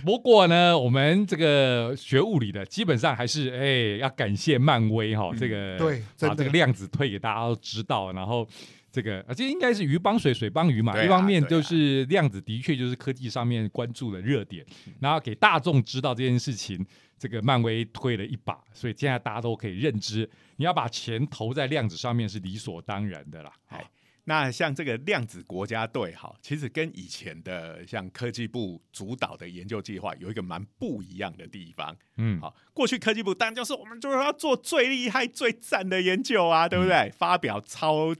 [0.04, 8.46] 不过呢，我们这个学物理的，基本上还是哎要感谢漫威哈、这个对把这个量子推给大家都知道，然后
[8.90, 10.92] 这个啊，这应该是鱼帮水，水帮鱼嘛。
[10.92, 14.64] 啊一方面就是量子的确就是科技上面关注的热点，
[15.00, 16.84] 然后给大众知道这件事情，
[17.18, 23.52] 这个漫威推了一把，所以现在大家都可以认知，你要把钱投在量子上面是理所当然的啦。
[23.68, 23.84] 哎
[24.28, 31.96] 那像这个量子国家队，哈，其实跟以前的像科技部主导的研究计划有一个蛮不一样的地方。
[32.16, 37.08] 嗯，好，过去科技部当然就是我们就是要做最厉害、最赞的研究啊，对不对？
[37.16, 38.12] 发表超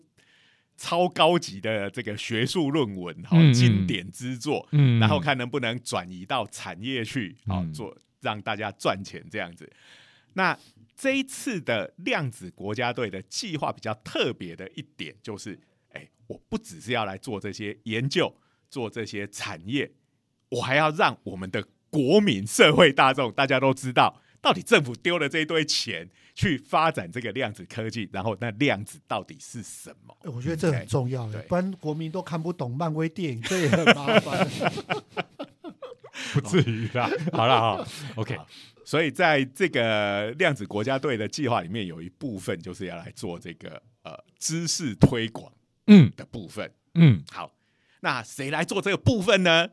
[0.76, 9.68] 超高级的这个学术论文，好、嗯嗯经典之作，嗯然后看能不能转移到产业去，好、嗯做让大家赚钱这样子。
[10.34, 10.56] 那
[10.94, 15.58] 这一次的量子国家队的计划比较特别的一点就是，
[15.96, 18.34] 哎，我不只是要来做这些研究，
[18.68, 19.90] 做这些产业，
[20.50, 30.16] 我还要让我们的国民、社会大众大家都知道，到底政府丢了这一堆钱去发展这个量子科技，然后那量子到底是什么？
[30.22, 34.46] 哎我觉得这很重要的，不然国民都看不懂漫威电影，这也很麻烦。
[36.32, 37.10] 不至于啦。
[37.32, 38.36] 好了哈，OK，
[38.84, 45.52] 所以在这个量子国家队的计划里面，有一部分就是要来做这个呃知识推广
[45.86, 46.12] 嗯。
[46.16, 46.72] 的部分。
[46.94, 47.52] 嗯，好，
[48.00, 49.68] 那谁来做这个部分呢？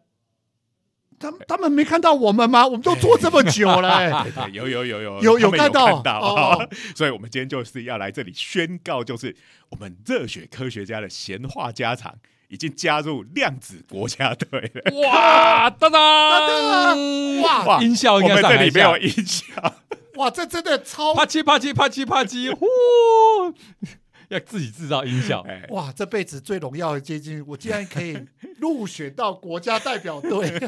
[1.19, 2.65] 他们他们没看到我们吗？
[2.65, 5.85] 我们都做这么久了、 有有有有有有他们看到。
[5.85, 9.33] 看到、哦所以我们今天就是要来这里宣告，就是
[9.69, 12.13] 我们热血科学家的闲话家常
[12.49, 15.07] 已经加入量子国家队了。
[15.07, 19.75] 哇，当当哇哇音效应该这里没有音效，
[20.15, 22.65] 哇，这真的超啪叽啪叽啪叽啪叽，呼，
[24.33, 25.41] 要自己制造音效。
[25.41, 28.17] 哎，哇，这辈子最荣耀的接近，我竟然可以
[28.57, 30.51] 入选到国家代表队。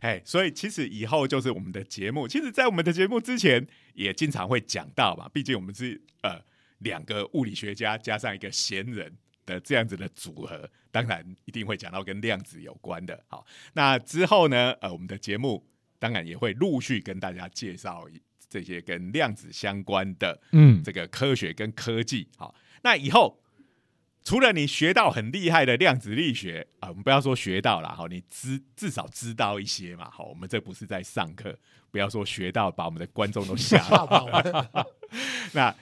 [0.00, 6.40] 哎，所以其实以后就是我们的节目，其实，在我们的节目之前也经常会讲到嘛，毕竟我们是呃
[6.78, 9.12] 两个物理学家加上一个闲人
[9.44, 13.22] 的这样子的组合，当然一定会讲到跟量子有关的。
[13.26, 15.66] 好，那之后呢，呃，我们的节目
[15.98, 18.06] 当然也会陆续跟大家介绍
[18.48, 22.28] 这些跟量子相关的嗯，这个科学跟科技。
[22.36, 23.42] 好，那以后
[24.22, 30.10] 除了你学到很厉害的量子力学啊，我们不要说学到了，好，你知至少知道一些嘛。
[30.10, 31.58] 好，我们这不是在上课，
[31.90, 34.28] 不要说学到把我们的观众都吓到。
[35.52, 35.74] 那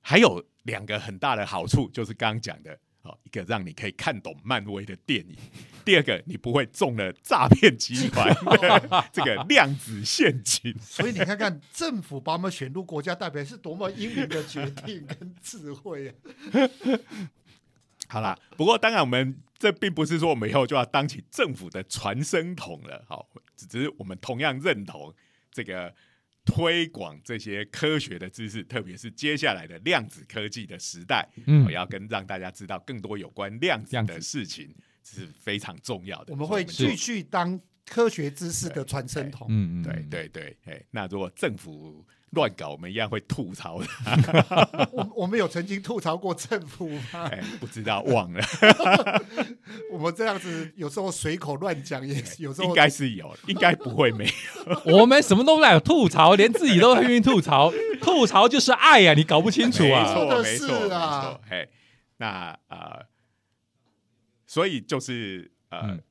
[0.00, 2.78] 还有两个很大的好处，就是刚刚讲的。
[3.04, 5.36] 好，一个让你可以看懂漫威的电影，
[5.84, 10.74] 第二个你不会中了诈骗集团的 这个量子陷阱。
[10.80, 16.14] 所以你看看政府把我们选入国家代表是多么英明的决定跟智慧啊！
[18.08, 25.14] 好啦，不过当然我们这并不是说我们以后就要当起政府的传声筒了，好，只只是我们同样认同
[25.52, 25.94] 这个
[26.44, 36.32] 推广这些科学的知识，特别是接下来的量子科技的时代，嗯我要跟让大家知道更多有关量子的事情是非常重要的。
[36.32, 39.46] 我们会继续当科学知识的传声筒。
[39.50, 43.86] 嗯嗯，对对对，哎，那如果政府乱搞，我们一样会吐槽的。
[44.92, 47.00] 我我们有曾经吐槽过政府吗？
[47.30, 48.44] 哎，不知道忘了，
[49.90, 54.80] 我们这样子有时候随口乱讲，也是有时候应该是有，应该不会没有。
[54.98, 60.14] 我们什么都在吐槽，连自己都愿意吐槽，吐槽就是爱呀、你搞不清楚啊没啊？
[60.14, 61.40] 错，没错，没啊错。
[61.48, 61.68] 嘿，
[62.18, 63.06] 那呃，
[64.46, 66.02] 所以就是呃，嗯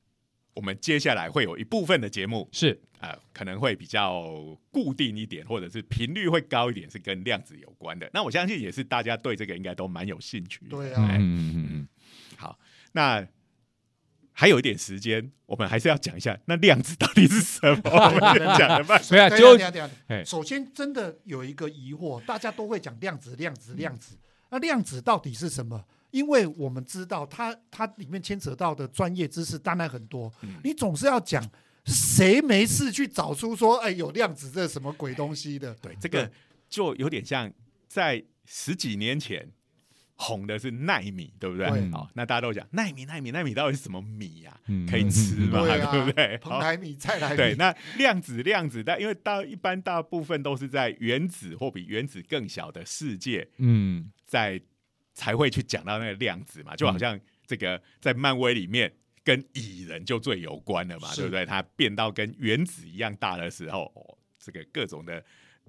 [0.54, 4.24] 我们接下来会有一部分的节目，是，呃，可能会比较
[4.70, 8.08] 固定一点，或者是频率会高一点，是跟量子有关的。
[8.14, 10.70] 那我相信也是大家对这个应该都蛮有兴趣的。
[10.70, 11.88] 对嗯啊，嗯嗯嗯
[12.36, 12.58] 好，
[12.92, 13.26] 那
[14.32, 17.80] 还有一点时间，我们还是要讲一下那量子到底是什么。
[17.84, 18.98] 我们先讲的吧。
[19.10, 24.16] 对啊，就首先，真的有一个疑惑，大家都会讲量子、量子、量子。
[24.50, 25.84] 那量子到底是什么？
[26.14, 31.44] 因为我们知道它它里面牵扯到的专业知识当然很多，嗯你总是要讲
[31.86, 35.74] 谁没事去找出说，哎，有量子这什么鬼东西的？
[35.82, 36.30] 对，这个
[36.68, 37.52] 就有点像
[37.88, 39.50] 在十几年前
[40.14, 41.68] 红的是奈米，对不对？
[41.68, 45.66] 对好，那大家都讲奈米，奈米，奈米到底是什么米呀、嗯可以吃吗？
[45.66, 46.38] 对 不对？
[46.44, 54.60] 好，蓬莱米、菜来米，对，那量子，量子，但因为大一般大部分都是在原子或比原子更小的世界，嗯在
[55.14, 58.92] 才会去讲到那个量子嘛，就好像这个在漫威里面。
[59.26, 61.46] 跟蚁人就最有关了嘛，对不对？
[61.46, 65.24] 它变到跟原子一样大的时候，哦，这个各种的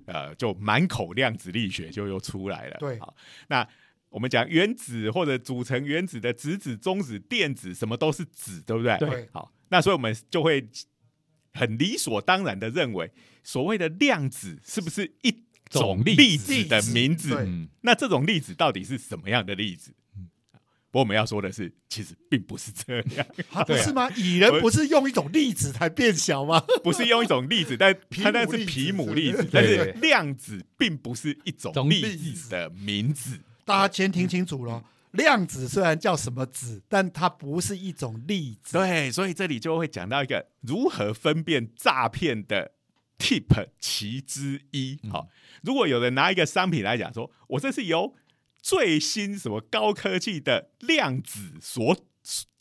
[0.08, 2.76] 呃，就满口量子力学就又出来了。
[2.80, 3.16] 对好，
[3.48, 3.66] 那
[4.10, 8.98] 我们讲原子或者组成原子的质子、中子、电子，什么都是子，对不对？
[8.98, 10.68] 对好，那所以我们就会
[11.54, 13.10] 很理所当然的认为，
[13.42, 15.32] 所谓的量子是不是一
[15.80, 17.48] 种粒粒子子的名字。
[17.82, 19.94] 那这种粒子到底是什么样的粒子？
[20.92, 23.28] 不过我们要说的是，其实并不是这样，
[23.84, 24.10] 是吗？
[24.12, 26.64] 蚁人不是用一种粒子才变小吗？
[26.82, 33.38] 不是用一种粒子，但皮 它那是皮姆粒子但是量子并不是一种粒子的名字。
[33.66, 38.78] 大家先听清楚了，量子虽然叫什么子，但它不是一种粒子。
[38.78, 42.72] 对，所以这里就会讲到一个如何分辨诈骗的
[43.18, 45.00] tip 其之一。
[45.12, 45.30] 好、
[45.64, 48.16] 如果有人拿一个商品来讲说，我这是由
[48.62, 51.98] 最新什么高科技的量子所，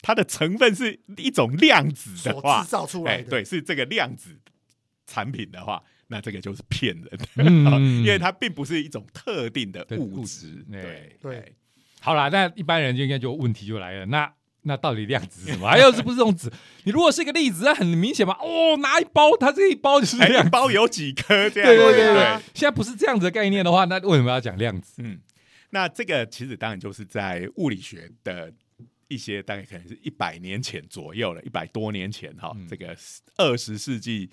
[0.01, 4.39] 它的成分是一种量子的话制，造出哎，来的，对，是这个量子
[5.07, 7.99] 产品的话，那这个就是骗人的，嗯。
[8.05, 10.51] 因为它并不是一种特定的的物物质。
[10.51, 10.67] 质。
[10.71, 11.11] 对哎。
[11.21, 11.55] 对
[12.01, 14.31] 好啦，那一般人就应该就问题就来了，那
[14.65, 15.69] 那到底量子是什么？
[15.69, 16.53] 还有是不是这种子？
[16.85, 20.47] 你如果是一个粒子，那很明显嘛，哦，拿一包，它这一包就是哎，量。
[20.47, 21.71] 一包有几颗这样？
[21.71, 22.25] 对对对对
[22.55, 24.95] 现在不是这样子的概念的话，那为什么要讲量子？
[24.99, 25.21] 嗯，
[25.71, 28.53] 那这个其实当然就是在物理学的
[29.09, 32.97] 一些大概可能是一百年前左右了，一百多年前哈，嗯这个
[33.37, 34.31] 二十世纪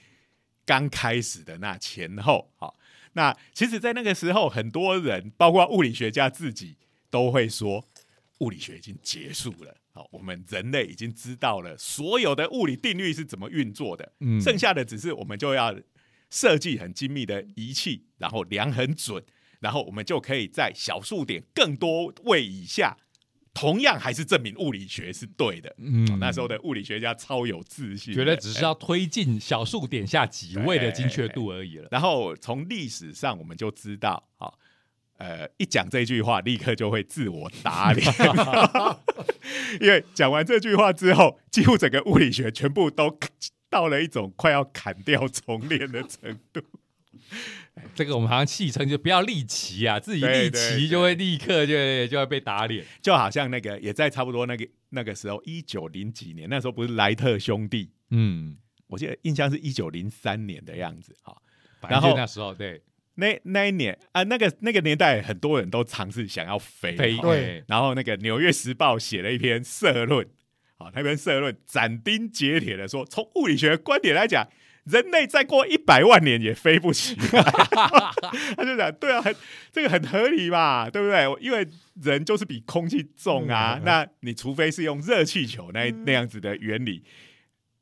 [0.65, 2.73] 刚开始的那前后，哈，
[3.13, 6.77] 那其实，在那个时候，很多人，包括物理学家自己，
[7.09, 7.85] 都会说，
[8.39, 9.75] 物理学已经结束了。
[9.93, 15.75] 好，我们人类已经知道了所有的物理定律是怎么运作的，嗯剩下的只是我们就要
[16.29, 19.21] 设计很精密的仪器，然后量很准，
[19.59, 22.95] 然后我们就可以在小数点更多位以下，
[23.53, 25.75] 同样还是证明物理学是对的。
[25.77, 31.89] 嗯哦那时候的物理学家超有自信的，觉得只是要推进小数点下几位的精确度而已了。
[31.91, 34.57] 然后从历史上我们就知道，好、
[35.21, 38.11] 呃，一讲这句话，立刻就会自我打脸，
[39.79, 43.15] 因为讲完这句话之后，几乎整个物理学全部都
[43.69, 46.61] 到了一种快要砍掉重练的程度。
[47.93, 52.83] 这个我们好像戏称就不要立旗啊，自己立对对旗就会立刻就就会被打脸。
[52.99, 58.57] 就好像那个也在差不多那个那个时候，一九零几年，那时候不是莱特兄弟，嗯，
[58.87, 61.43] 我记得印象是一九零三年的样子，好。
[61.87, 62.81] 然后那时候对
[63.21, 70.27] 那那一年啊，那个那个年代，很多人都尝试想要飞，飞对然后那个《纽约时报》写了一篇社论，
[70.77, 74.45] 好，那篇社论斩钉截铁的说，从物理学的观点来讲，
[74.85, 77.41] 人类再过一百万年也飞不起来。
[78.57, 79.35] 他就讲，对啊，很
[79.71, 81.37] 这个很合理嘛，对不对？
[81.39, 81.67] 因为
[82.01, 87.03] 人就是比空气重啊，嗯那你除非是用热气球那那样子的原理。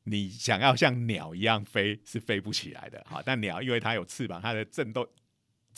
[0.04, 5.06] 你想要像鸟一样飞是飞不起来的，好，但鸟因为它有翅膀，它的震动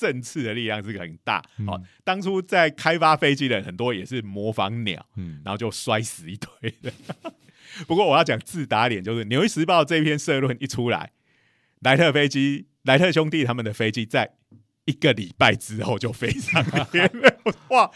[0.02, 1.42] 振翅的力量是很大。
[1.66, 6.92] 好、嗯当初在开发飞机的人很多也是模仿鸟，嗯，然后就摔死一堆的。
[7.86, 11.12] 不过我要讲自打脸，就是《纽约时报》这篇社论一出来，
[11.80, 14.32] 莱特飞机、莱特兄弟他们的飞机在
[14.84, 17.36] 一个礼拜之后就飞上天了，
[17.70, 17.90] 哇，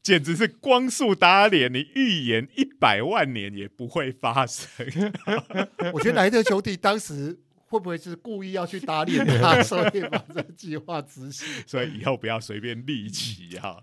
[0.00, 1.72] 简直是光速打脸！
[1.72, 4.86] 你预言一百万年也不会发生。
[5.92, 11.46] 我觉得莱特兄弟当时会不会是故意要去打脸他，所以把这个计划执行？
[11.66, 13.76] 所以以后不要随便立旗哈。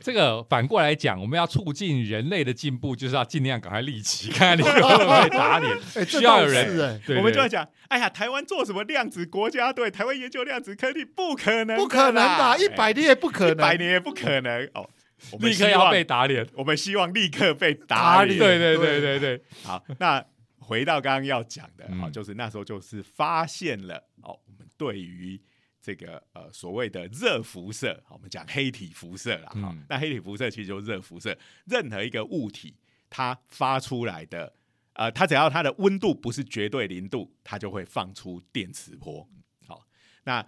[0.00, 5.76] 这个反过来讲，我们要促进人类的进步，就是要尽量赶快立旗，看看你会不会打脸。
[6.06, 9.90] 需要有人我们就要讲，哎呀，台湾做什么量子国家队？
[9.90, 12.56] 台湾研究量子科技不可能，不可能吧？
[12.56, 13.78] 一百年也不可一百能。
[13.78, 14.88] 年也不可能哦。
[15.30, 16.44] 我们立刻要被打脸。
[16.54, 18.36] 我们希望立刻被打打脸。
[18.38, 20.24] 对对对对对，好，那
[20.72, 25.38] 回到刚刚要讲的，好、嗯就是那时候就是发现了哦，我们对于
[25.82, 32.74] 这个呃所谓的热辐射，我们讲黑体辐射啦，哈、嗯那黑体辐射其实就是热辐射，任何一个物体
[33.10, 34.50] 它发出来的，
[34.94, 39.28] 呃，它只要它的温度不是绝对零度，它就会放出电磁波。
[39.66, 39.86] 好，
[40.24, 40.42] 那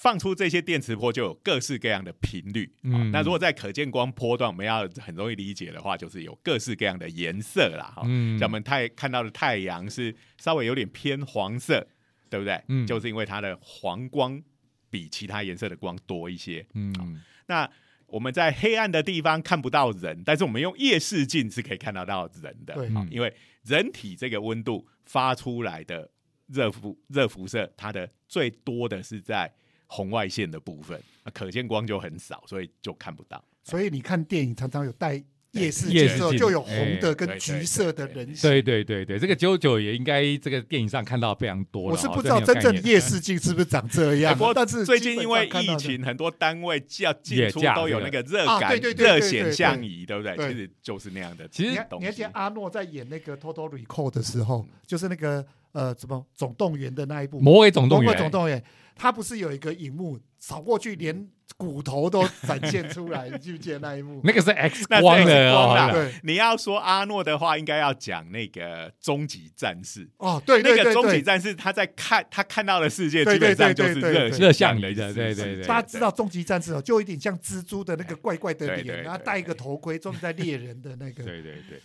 [0.00, 2.72] 放出这些电磁波就有各式各样的频率。
[2.84, 7.92] 嗯嗯，那如果在可见光波段，我们要很容易理解的话，就是有各式各样的颜色啦。
[7.94, 11.86] 哈、嗯像我们太看到的太阳是稍微有点偏黄色，
[12.30, 12.58] 对不对？
[12.68, 14.42] 嗯就是因为它的黄光
[14.88, 16.66] 比其他颜色的光多一些。
[16.72, 17.70] 嗯那
[18.06, 22.72] 我们在黑暗的地方看不到人，但是我们用夜视镜是可以看得到人的。
[22.72, 23.30] 对嗯因为
[23.64, 26.10] 人体这个温度发出来的
[26.46, 29.52] 热辐热辐射，它的最多的是在
[29.92, 33.44] 红外线的部分，那可见光就很少，所以就看不到。
[33.64, 35.22] 所以你看电影常常有带
[35.52, 38.48] 夜视镜的时候，夜市就有红的哎跟橘色的人形。
[38.48, 41.90] 对对对对，这个九九也应该这个电影上看到非常多。
[41.90, 50.36] 我是不知道真正夜视镜是不是长这哎样不过，但是最近因为疫情，很多单位叫进出都有那个热感、热显像仪，对不对？
[50.36, 51.48] 其实就是那样的。
[51.48, 58.60] 其实你还东西你还记得阿诺在演那个《Total Recall》的时候，就是那个呃什么总动员的那一部《魔鬼总动员魔鬼总动员》，
[58.94, 64.20] 他不是有一个荧幕扫过去，连骨头都展现出来， 你记不记得那一幕？
[64.24, 70.08] 那个是 X 光的哦，对，你要说阿诺的话，应该要讲那个终极战士。
[70.16, 81.22] 哦，对对那个终极对对，战士，他在看他看到的世界，对对基本上就对对对是热热像的仪的对对对大家知道终极战士哦，就有点像蜘蛛的那个怪怪的对对脸，然后戴一个头盔，专门在猎人的那个。
[81.22, 81.80] 对对对，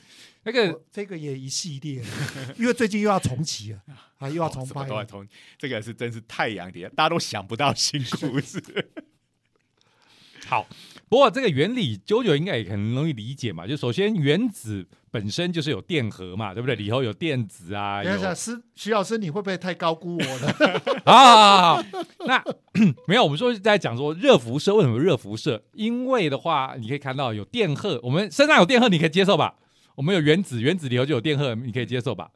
[0.45, 2.01] 那个哦这个也一系列，
[2.57, 3.79] 因为最近又要重启了，
[4.19, 4.87] 啊，又要重拍了。
[4.87, 5.27] 都要重，
[5.57, 8.61] 这个是真是太阳底下，大家都想不到新故事。
[10.45, 10.67] 好，
[11.09, 13.65] 不过这个原理九九应该也很容易理解嘛。
[13.65, 16.75] 就首先原子本身就是有电荷嘛，对不对？
[16.75, 21.01] 里头有电子啊，有等一下，师徐老师，你会不会太高估我了？
[21.05, 21.83] 啊。
[22.27, 22.43] 那
[23.09, 25.63] 没有，我们说是在讲说热辐射为什么热辐射？
[25.73, 29.55] 因为的话，你可以看到有电荷，我们身上有电荷，你可以接受吧？
[29.95, 32.29] 我们有原子，原子里头就有电荷，你可以接受吧？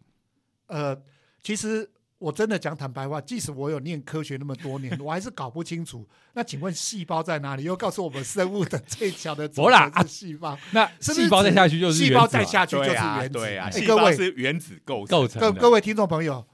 [0.68, 0.97] 呃，
[1.41, 6.07] 其实我真的讲坦白话，即使我有念科学那么多年， 我还是搞不清楚。
[6.34, 7.64] 那请问细胞在哪里？
[7.64, 13.30] 又告诉我们生物的最小的组不 啦成是细胞，那细胞再下去就是细胞原子嘛再下去就是原子。
[13.30, 15.07] 对啊，哎细胞各位是原子构成。
[15.07, 15.51] 构成的。
[15.51, 16.45] 各各位听众朋友，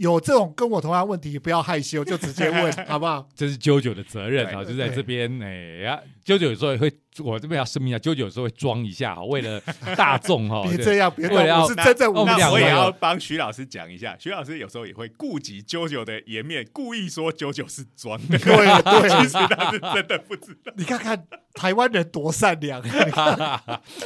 [0.00, 3.28] 有这种跟我同样问题，不要害羞，就直接问， 好不好？
[3.36, 9.60] 这是啾啾的责任啊，就在这边哎呀，啾啾有时候也会，我这边要声明一下，啾啾有时候会装一下哈，为了
[9.98, 10.74] 大众哈，对。
[10.74, 19.10] 别这样，别这样，我是真正无那我们那我也要帮徐老师讲一下，徐老师有时候也会顾及九九的颜面，故意说九九是装的，对 对。
[19.20, 20.72] 其实他是真的不知道。
[20.78, 22.80] 你看看台湾人多善良，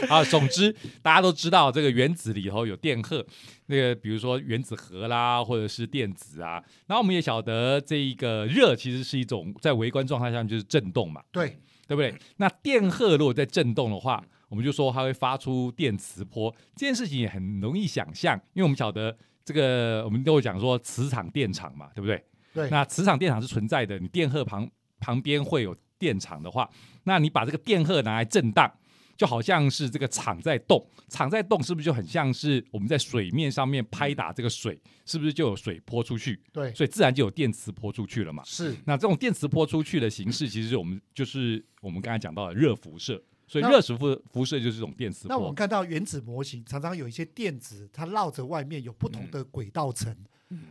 [0.09, 3.25] 啊，总之大家都知道这个原子里头有电荷，
[3.67, 12.15] 那个比如说原子核啦，或者是电子啊，然后我们也晓得这一个热其实是一种在微观状态下面就是振动嘛，对对不对？
[12.37, 22.25] 那电荷如果在振动的话，我们就说它会发出电磁波，这件事情也很容易想象，因为我们晓得这个我们都会讲说磁场电场嘛，对不对？
[22.55, 26.71] 对，那磁场电场是存在的，你电荷旁旁边会有电场的话，
[27.03, 28.73] 那你把这个电荷拿来震荡，
[29.17, 36.41] 就好像是这个场在动，场在动是不是就很像是我们在水面上面拍打这个水，是不是就有水泼出去？
[36.53, 38.43] 对所以自然就有电磁泼出去了嘛。
[38.45, 38.75] 是。
[38.85, 45.55] 那这种电磁泼出去的形式，其实我们就是我们刚才讲到的热辐射，所以热辐射辐射就是这种电磁波那我们。
[45.55, 50.17] 看到原子模型，常常有一些电子，它绕着外面有不同的轨道层。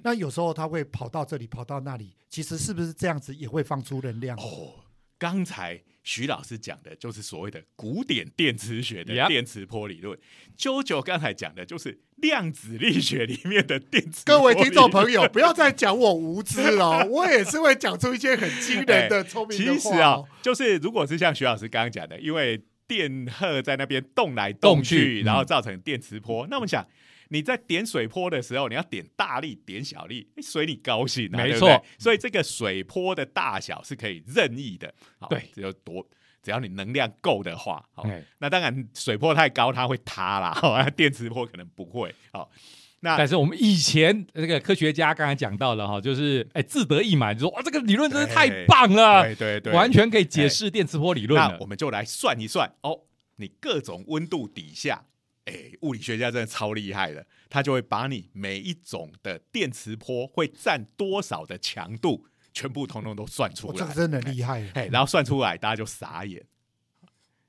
[0.02, 4.38] 那有时候它会跑到这里，跑到那里，其实是不是这样子也会放出能量？
[4.38, 4.76] 哦，
[5.24, 10.20] 刚才徐老师讲的就是所谓的古典电磁学的电磁波理论，
[10.58, 14.26] 啾啾刚才讲的就是量子力学里面的电磁。
[14.26, 26.46] 各位听众朋友，不要再讲我无知了哦， 我也是会讲出一些很惊人的聪明的其实啊就是如果是像徐老师刚刚讲的，因为电荷在那边动来动动去，然后造成电磁波。
[26.50, 26.86] 那我们想，
[27.34, 31.76] 你在点水波的时候，你要点大力，点小力，诶随你高兴啊，没对不对？
[31.76, 31.86] 错。
[31.98, 35.50] 所以这个水波的大小是可以任意的，好对。
[35.54, 36.08] 只有多。
[36.44, 38.22] 只要你能量够的话，好，哎。
[38.40, 42.52] 那当然水波太高它会塌啦，好， 那电磁波可能不会，好，
[43.00, 51.52] 那但是我们以前这个科学家刚才讲到了哈，就是哎自得意满，就说哇这个理论真是太棒了，对对对，完全可以解释电磁波理论了。
[51.52, 51.66] 那我。
[51.66, 53.00] 们就来算一算哦，
[53.38, 55.06] 你各种温度底下，
[55.46, 66.46] 哎，物理学家真的超厉害的，他就会把你每一种的电磁波会占多少的强度，全部通通都算出来，我这个真的厉害，哎，然后算出来大家就傻眼，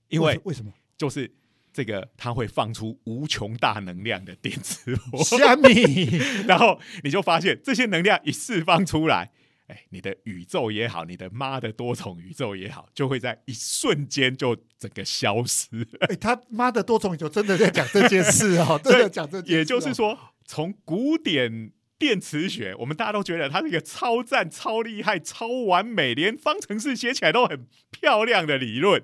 [0.09, 0.73] 因为为什么？
[0.97, 1.33] 就是
[1.73, 5.83] 这个它会放出无穷大能量的电磁波，虾米？
[6.47, 9.31] 然后你就发现这些能量一释放出来，
[9.67, 15.87] 哎，你的宇宙也好，你的妈的多重宇宙也好，就会在一瞬间就整个消失。
[16.09, 19.59] 哎，他妈的多重宇宙真的在讲这件事哦， 真的讲这件事哦。
[19.59, 29.03] 也就是说，从古典电磁学，我们大家都觉得它是一个超赞、超厉害、超完美，连方程式写起来都很漂亮的理论。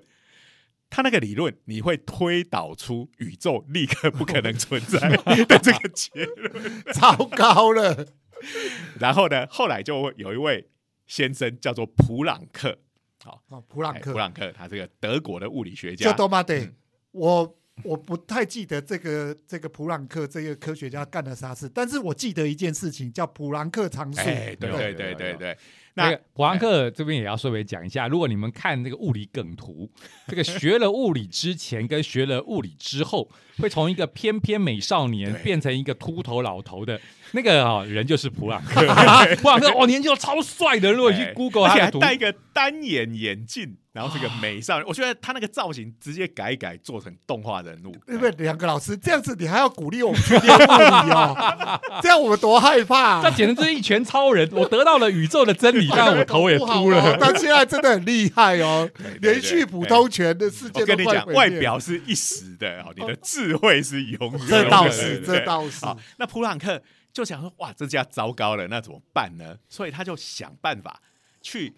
[0.90, 4.98] 它那个理论，你会推导出宇宙立刻不可能存在
[5.46, 6.82] 的这个结论。
[6.92, 8.08] 糟糕了，
[9.00, 10.68] 然后呢，后来就有一位
[11.06, 12.78] 先生叫做普朗克，
[13.22, 14.10] 好，哦，普朗克。
[14.10, 16.74] 哎普，朗克，他这个德国的物理学就家，多妈得嗯。
[17.12, 17.56] 我。
[17.82, 24.20] 我不太记得这个这个普朗克这个科学家干了啥事，但是我记得一件事情，叫普朗克常数。
[24.20, 25.34] 哎，对对对对。
[25.38, 25.58] 对，
[25.94, 29.90] 那那个普朗克这边也要稍微讲一下，如果你们看这个物理梗图，
[30.28, 33.30] 这个学了物理之前跟学了物理之后，
[33.60, 35.42] 会从一个翩翩美少年对。
[35.42, 37.00] 变成一个秃头老头的
[37.32, 38.62] 那个哈、人，就是普朗。
[38.64, 38.80] 克。
[39.40, 48.30] 普朗克哦，年轻超帅的，如果你去哎 Google 而且他，还戴一个单眼眼镜，然后是个美少女，我觉得他那个造型直接改一改做成动画人物，对不对？
[48.44, 51.80] 两个老师这样子，你还要鼓励我们去练物理哦？
[52.02, 57.16] 这样我们多害怕、这简直就是一拳超人，我得到了宇宙的真理，但我头也秃了。
[57.20, 58.90] 但现在真的很厉害哦，
[59.20, 64.46] 连续普通拳的世界我跟你讲，外表是一时的，哦，你的智慧是永远的。
[64.46, 65.84] 这倒是，这倒是。
[65.84, 66.82] 好，那普朗克
[67.12, 69.58] 就想说，哇，这下糟糕了，那怎么办呢？
[69.68, 71.02] 所以他就想办法
[71.40, 71.74] 去。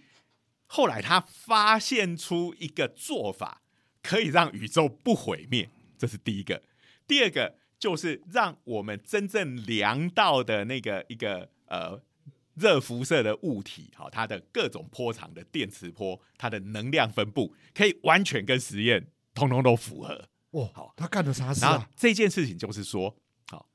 [0.66, 3.60] 后来他发现出一个做法，
[4.02, 5.68] 可以让宇宙不毁灭，
[5.98, 6.62] 这是第一个。
[7.06, 12.00] 第二个就是让我们真正量到的那个一个呃
[12.54, 20.26] 热辐射的物体，好，它的各种波长的电磁波，它的能量分布，可以完全跟实验通通都符合。
[20.52, 20.94] 哇，好。
[20.96, 21.88] 他干了啥事然后啊？
[21.94, 23.16] 这件事情就是说，
[23.50, 23.68] 好，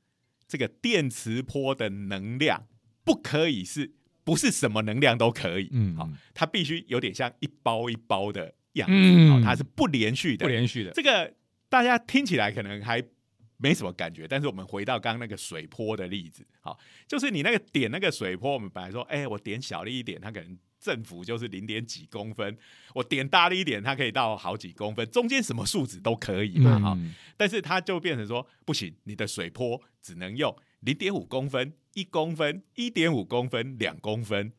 [0.48, 2.66] 这个电磁波的能量
[3.04, 5.96] 不可以是不是什么能量都可以，嗯。
[5.96, 9.30] 好，它必须有点像一包一包的样子，嗯。
[9.32, 11.34] 好，它是不连续的，不连续的，这个
[11.68, 13.02] 大家听起来可能还
[13.56, 22.56] 没什么感觉，但是我们回到刚刚那个水波的例子，好，就是你那个点那个水波，我们本来说，哎、我点小力一点，它可能振幅就是零点几公分，
[22.94, 34.52] 我点大力一点，它可以到好几公分，中间什么数值都可以嘛，哈、嗯但是它就变成说，不行，你的水波只能用零点五公分、一公分、一点五公分、两公分，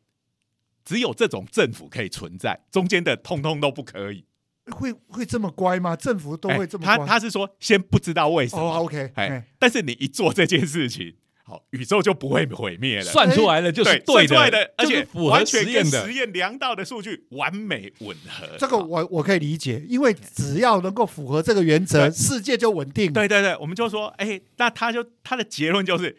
[0.85, 4.25] 只有这种振幅可以存在，中间的通通都不可以。
[4.71, 5.95] 会会这么乖吗？
[5.95, 7.05] 政府都会这么哎他？
[7.05, 11.15] 他是说先不知道为什么，哦，OK，哎、哎但是你一做这件事情，
[11.49, 13.05] 好，宇宙就不会毁灭了。
[13.05, 16.13] 算出来了就是对，算出的，来的，而且符合完全跟实验的实。
[16.13, 18.47] 验量到的数据完美吻合。
[18.59, 23.11] 这个我我可以理解，因为只要能够符合这个原则，世界就稳定。
[23.11, 26.17] 对对对，我们就说，哎、那他就他的结论就是，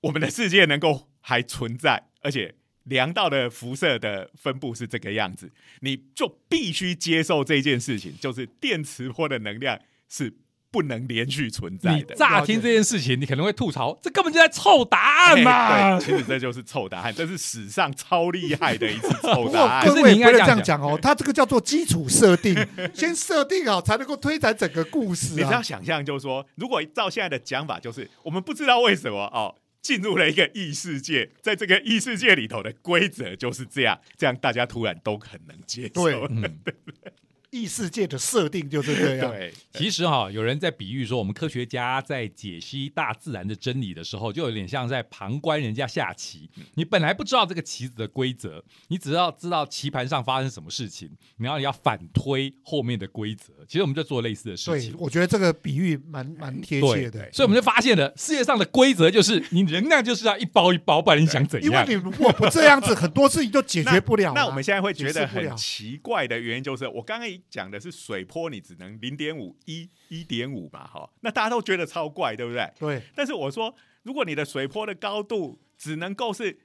[0.00, 9.78] 我们的世界能够还存在，而且量到的辐射的分布是这个样子，你就必须接受这件事情，就是电磁波的能量
[10.08, 10.32] 是
[10.70, 12.14] 不能连续存在的。
[12.14, 15.98] 乍听这件事情，你可能会吐槽，这根本就在凑答案嘛。
[15.98, 19.96] 嘿 对，其实这就是凑答案，这是史上超厉害的一次不臭答案可。
[19.96, 22.54] 是你应该各位不能这这样讲哦，它这个叫做基础设定，
[22.94, 25.62] 先设定好才能够推展整个故事你只要啊。
[25.62, 36.04] 想象，就是说，如果照现在的讲法，就是我们不知道为什么哦，进入了一个异世界，在这个异世界里头的规则就是这样，这样大家突然都很能接受。
[36.04, 36.58] 对嗯，
[37.50, 39.30] 异世界的设定就是这样。
[39.30, 46.48] 对，其实哈、有人在比喻说，我们科学家在解析大自然的真理的时候，就有点像在旁观人家下棋。
[46.74, 53.52] 你本来不知道这个棋子的规则，你只要知道棋盘上发生什么事情，然后你要反推后面的规则。
[53.66, 54.94] 其实我们就做类似的事情对情，。
[54.98, 57.28] 我觉得这个比喻蛮蛮贴切的。
[57.32, 61.72] 所以我们就发现了，世界上的规则就是你能量就是要一包一包，不然你想怎样？
[61.72, 64.34] 因为你如果不这样子，很多事情就解决不了啊。
[64.38, 72.70] 那我们现在会觉得很奇怪的原因，就是我刚刚讲的是水坡，你只能零点五一一点五嘛，哈，那大家都觉得超怪，对不对？
[72.78, 76.60] 对但是我说，如果你的水坡的高度只能够是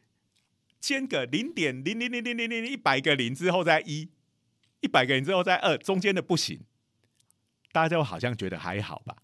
[0.79, 4.09] 间隔零点零零零零零零一百个零之后再一，
[4.81, 6.59] 一百个零之后再二，中间的不行，
[7.71, 9.15] 大家就好像觉得还好吧？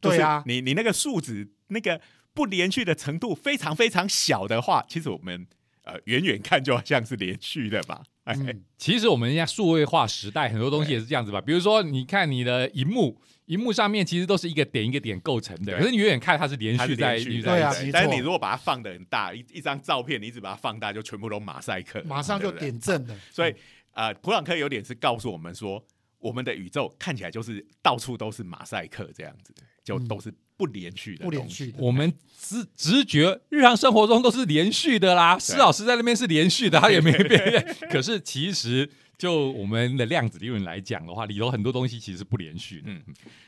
[0.00, 2.00] 对啊你你那个数值那个
[2.32, 5.46] 不连续的程度非常非常小的话，其实我们
[5.84, 8.02] 呃远远看就好像是连续的嘛。
[8.30, 11.40] 哎，嗯，其实我们现在数位化时代，很多东西也是这样子吧。
[11.40, 17.56] 比如说，你看你的荧幕，荧幕上面其实都是一个点一个点构成的，可是你远远看它是连续在连续的。
[17.56, 23.16] 连续在一起对啊但是你如果把它放的很大，一一张照片，你一直把它放大，就全部都马赛克，马上就点正了。
[23.32, 23.54] 所以
[23.92, 25.84] 呃，普朗克有点是告诉我们说，
[26.18, 29.52] 我们的宇宙看起来就是到处都是马赛克这样子，
[29.84, 30.06] 就嗯。
[30.08, 31.72] 都是不连续的，不连续。
[31.72, 31.78] 的。
[31.78, 37.76] 我们直直觉日常生活中都是连续的啦，施老师在那边是连续的，他也没变。
[37.90, 38.86] 可是其实
[39.16, 42.90] 就我们的量子理论来讲的话，里头很多东西其实是不连续的。
[42.90, 43.02] 嗯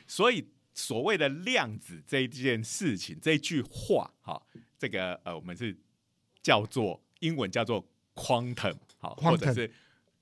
[0.07, 0.43] 所以
[0.73, 4.41] 所谓的量子这一件事情，这句话，哈，
[4.79, 5.77] 这个呃，我们是
[6.41, 9.71] 叫做英文叫做 quantum，好，或者是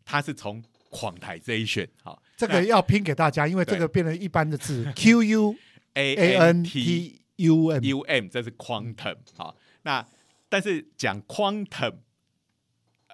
[0.04, 5.56] 它是从 quantization，好这个要拼给大家，因为这个变成一般的字，Q U
[5.94, 7.84] ，A A N T U M。
[7.84, 10.06] U M，这是 quantum，好，那
[10.50, 11.96] 但是讲 quantum，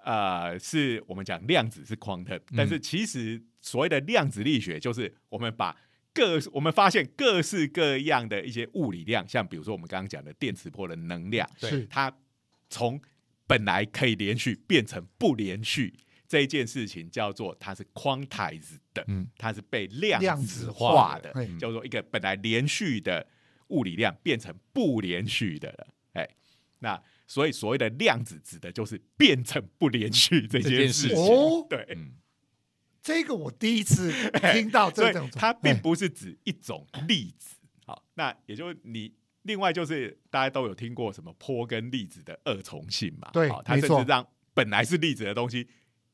[0.04, 5.76] 呃，是我们讲量子是 quantum，但是其实所谓的量子力学，就是我们把
[6.14, 12.12] 各我们发现各式各样的一些物理量，像比如说我们刚刚讲的电磁波的能量，对是它
[12.70, 13.00] 从
[13.46, 15.94] 本来可以连续变成不连续。
[16.28, 23.26] 这一件事情叫做它是 quantized 的，嗯它是被量量子子化化的，叫做一个本来连续的
[23.70, 25.88] 物理量变成不连续的了。
[26.14, 26.30] 哎，
[26.80, 31.16] 那所以所谓的量子指的就是变成不连续这这件事情。
[31.16, 32.12] 件事哦，对，嗯，
[33.02, 34.12] 这个我第一次
[34.54, 37.56] 听到这种，它并哎不是指一种粒子。
[37.86, 39.14] 好，那也就是你
[39.44, 43.30] 另外就是大家都有听过什么波跟粒子的二重性嘛？
[43.32, 45.70] 对它甚至让本来是粒子的东西，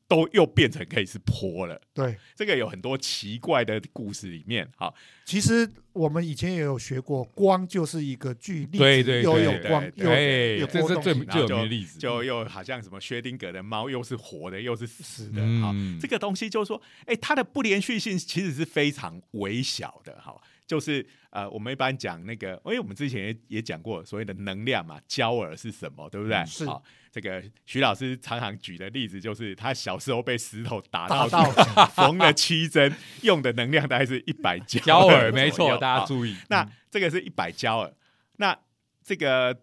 [0.06, 1.80] 都又变成可以是坡了。
[1.92, 4.94] 对，这个有很多奇怪的故事里面，好，
[5.24, 15.40] 其实我们以前也有学过，光就是一个距离，对对又有对光，对又哎，有这是最波动性最有名的例子，就又好像什么薛定谔的猫，又是活的，又是死的。
[15.60, 20.16] 好，嗯这个东西就是说，哎，它的不连续性其实是非常微小的。
[20.20, 26.36] 好，就是呃，我们一般讲那个，因为我们之前也也讲过所谓的能量嘛，焦耳是什么，对不对？
[26.36, 36.36] 嗯是好，这个徐老师常常举的例子就是，他小时候被石头打打到到 缝了七针，用的能量大概是一百焦焦耳，左没错，大家注意。
[36.48, 37.94] 那这个是一百焦耳，
[38.36, 38.58] 那
[39.02, 39.60] 这个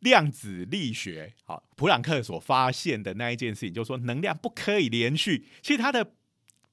[0.00, 6.12] 量子力学，好，普朗克所发现的那一件事情，就是说能量不可以连续，其实它的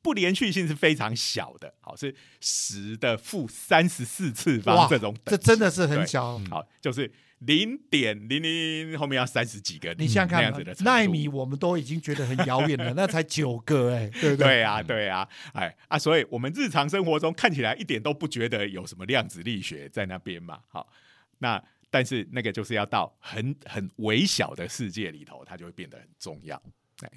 [0.01, 6.39] 不连续性是非常小的，好，是十的负三十四次方这种等，这真的是很小。
[6.49, 14.37] 好，就是零点零零后面要三十几个，你想想看那样子的，程度纳米我们都已经觉得很遥远了，那才九个哎，对不对？
[14.37, 20.59] 对啊，对啊，哎啊，所以我们日常生活中看起来一点都不觉得有什么量子力学在那边嘛。
[20.69, 20.87] 好，
[21.39, 26.61] 那但是那个就是要到很很微小的世界里头，它就会变得很重要。
[27.01, 27.11] 哎，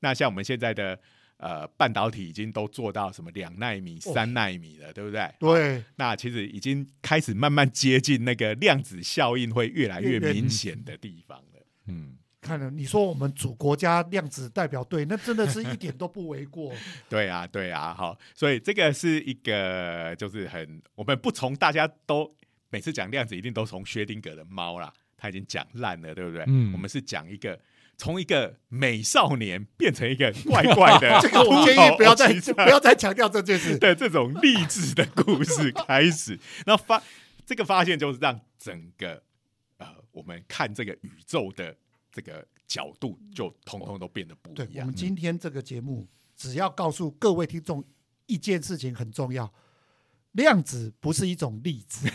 [0.00, 0.98] 那像我们现在的
[1.44, 5.30] 呃半导体已经都做到什么两纳米、哦三纳米了，对不对？
[5.38, 11.66] 对，那其实已经开始慢慢接近那个量子效应会越来越明显的地方了。
[11.86, 16.72] 嗯，看了你说我们主国家量子代表队，那真的是一点都不为过。
[17.10, 22.34] 对啊，对啊，好，所以这个是一个就是很，我们不从大家都
[22.70, 26.42] 每次讲量子，一定都从薛定谔的猫啦，他已经讲烂了，对不对？
[26.46, 27.58] 嗯我们是讲一个
[27.96, 33.76] 从一个美少年变成一个怪怪的 这个我建议不要再不要再强调这件事。
[33.78, 37.02] 的这种励志的故事开始， 那发
[37.46, 39.22] 这个发现就是让整个
[39.78, 41.76] 呃我们看这个宇宙的
[42.10, 44.94] 这个角度就通通都变得不一样对我们。
[44.94, 47.84] 今天这个节目，只要告诉各位听众
[48.26, 49.52] 一件事情很重要：
[50.32, 52.08] 量子不是一种粒子，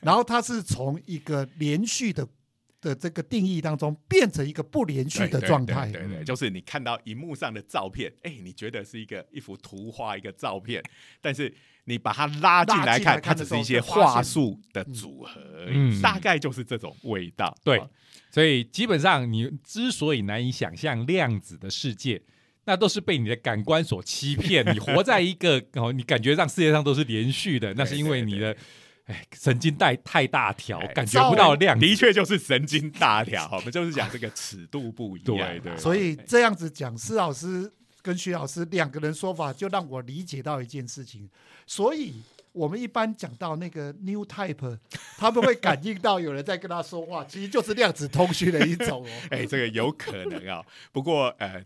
[0.00, 2.26] 然后它是从一个连续的
[2.80, 5.90] 的这个定义当中变成一个不连续的状态。
[5.90, 10.82] 对对对，就是你看到荧幕上的照片，哎，你觉得是一个一幅图画、一个照片，
[11.20, 11.52] 但是
[11.84, 17.56] 你把它拉进来看，它只是一些话术的组合而已，嗯大概就是这种味道。
[17.64, 17.90] 对哦
[18.30, 22.20] 所以基本上你之所以难以想象量子的世界，
[22.64, 24.62] 那都是被你的感官所欺骗。
[24.74, 28.54] 你活在一个哦，你感觉让世界上都是连续的，那是因为你的
[29.08, 31.78] 哎神经带太大条哎，感觉不到量。
[31.78, 35.46] 的确就是神经大条，我们就是讲这个尺度不一样嘛。
[35.46, 41.28] 对对所以这样子讲，施老师跟徐老师两个人说法，就让我理解到一件事情。
[41.66, 44.78] 所以我们一般讲到那个 new type，
[45.16, 49.08] 他们会感应到有人在跟他说话，其实就是量子通讯的一种哦。
[49.30, 50.64] 哎，这个有可能啊。
[50.92, 51.64] 不过呃，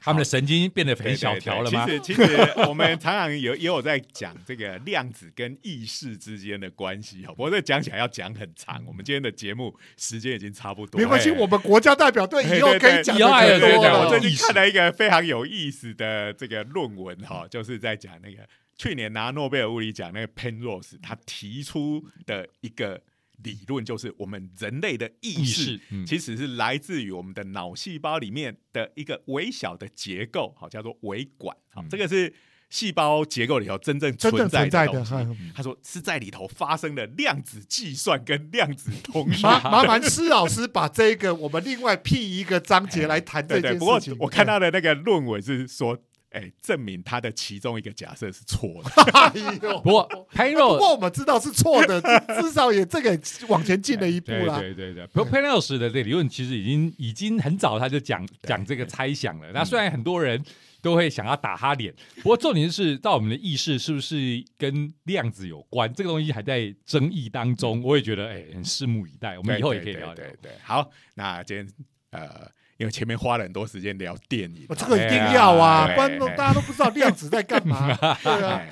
[0.00, 1.86] 他们的神经变得很小对对对条了吗？
[1.86, 2.36] 其实，其实
[2.66, 7.28] 我们常常有也有在讲这个量子跟意识之间的关系哈。
[7.28, 14.20] 不过这讲起来要讲很长，我们今天的节目时间已经差不多，没关系，哎我们国家代表队以后可以 讲更多这个讲我最。
[14.20, 18.46] 近看了一个非常有意思的这个论文哈，就是在讲那个
[18.76, 23.00] 去年拿诺贝尔物理奖那个 Penrose 他提出的一个
[23.42, 32.32] 理论，就是我们人类的意意识其实是来自于我们的脑细胞里面的一个微小的结构，好叫做微管，好嗯这个是。
[32.72, 39.42] 细胞结构里头真正存在在的的东西嗯，他说是在里头发生了量子计算跟量子通讯。
[39.42, 44.00] 麻麻烦 施老师把这个我们另外辟一个章节来谈这对对，不过。
[44.20, 45.98] 我看到的那个论文是说，
[46.30, 48.90] 哎，证明他的其中一个假设是错的。
[49.12, 53.18] 哎呦，不过不 Penrose 过我们知道是错的，至 至少也这个
[53.48, 54.58] 往前进了一步对啦。
[54.58, 59.50] 对对对，不过 Penrose 的这个理论其实已经已经很早他就讲讲这个猜想了。
[59.52, 60.42] 那虽然很多人
[60.80, 67.82] 都会想要打他脸，不过重点是到我们的意识是不是跟量子有关，这个东西还在争议当中。
[67.82, 69.36] 我也觉得哎，很拭目以待。
[69.36, 70.30] 我们以后也可以聊一聊对对。
[70.42, 71.68] 对对好，那今天
[72.12, 72.50] 呃，
[72.80, 77.94] 因为前面花了很多时间聊电影哦，这个一定要啊，哎不然都大家都不知道量子在干嘛。
[78.24, 78.62] 对啊，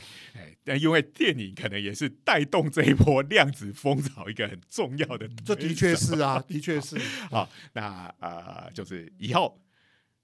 [0.64, 6.98] 但因为电影可能也是带动这一波量子风潮一个很重要的，这的确是啊，的确是。
[7.30, 9.60] 好，那呃，就是以后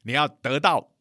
[0.05, 0.94] 你要得到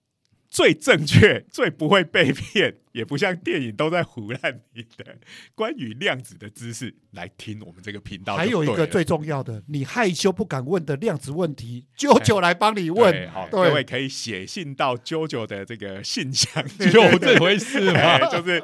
[0.54, 5.18] 最正确、最不会被骗，也不像电影都在胡乱你的
[5.56, 8.46] 关于量子的知识，来听我们这个频道就还。
[8.46, 13.28] 有一个最重要的，你害羞不敢问的量子问题，啾啾来帮你问对。
[13.30, 18.00] 好，各位可以写信到 JoJo 的这个信箱，有 这回事吗？
[18.00, 18.62] 哎就是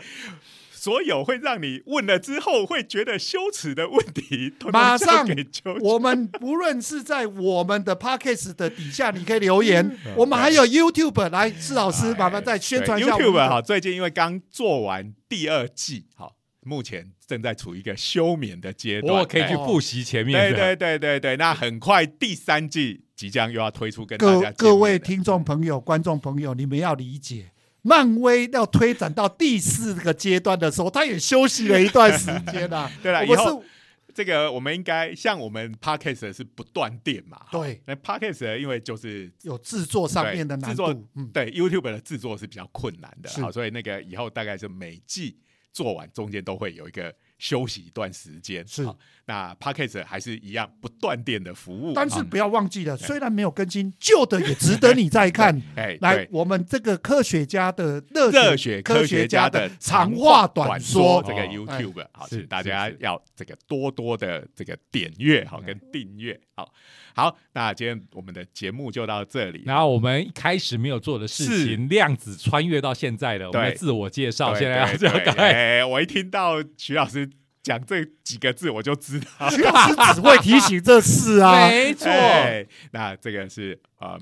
[0.79, 5.45] 所有会让你问了之后会觉得羞耻的问题， 马上交给
[5.81, 9.85] 我们不论是在我们的 podcast 的底下，你可以留言。
[10.05, 20.57] 嗯我们还有 YouTube 来，施老师麻烦再宣传一下 YouTube 的好，最近因为刚做完第二季，好，目前正在处于一个休眠的阶段，我可以去哎复习前面的。
[20.57, 27.51] 对对对对对，那很快第三季即将又要推出，跟大各家见面各位了听众朋友、观众朋友，你们要理解，
[27.81, 32.91] 漫威要推展到第四个阶段的时候，他也休息了一段时间啊。
[33.01, 33.67] 对了，以后是
[34.13, 37.81] 这个我们应该像我们 Podcast 是不断电嘛，对。
[37.85, 45.37] 那 Podcast 因为就是有制作上面的难度，嗯，对 YouTube 的制作是比较困难的，好，所以那个以后大概是每季
[45.71, 48.85] 做完中间都会有一个休息一段时间，是。
[48.85, 55.61] 好那 p a c k a g e 还是一样不断电的服务，但是不要忘记了，虽然没有更新，旧的也值得你再看。
[55.77, 66.73] 哎，来，我们这个科学家的热热血科科学家的的长话短短说，这个哦 YouTube 好，是大家要这个多多的这个点阅好跟订阅好。
[67.19, 69.63] 好，那今天我们的节目就到这里。
[69.65, 77.29] 然后我们一开始没有做的事情，量子穿越到现在的，我们的自我介绍，现在要对对这样赶快哎，我一听到徐老师
[77.61, 79.49] 讲这几个字，我就知道。
[79.49, 81.51] 徐老师只会提醒这事啊。
[81.67, 84.17] 没错，哎那这个是呃，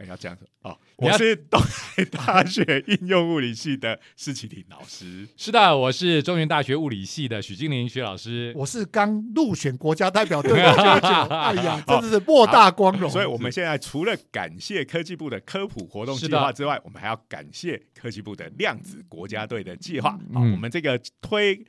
[0.00, 0.48] 哎要这样子？
[0.62, 5.28] 哦，我是东海大学应用物理系的施启廷老师。
[5.36, 8.50] 是的，我是中原大学物理系的许金玲许老师。
[8.56, 13.10] 我是刚入选国家代表队的舅舅， 哎呀，真的是莫大光荣。
[13.10, 20.12] 所以，我们现在除了感谢科技部的科普活动是的计划之外，我们还要感谢科技部的量子国家队的计划。
[20.12, 21.62] 好、嗯我们这个推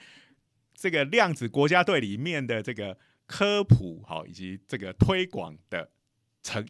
[0.73, 5.89] 这个量子国家队里面的这个科普，好、以及这个推广的
[6.41, 6.65] 成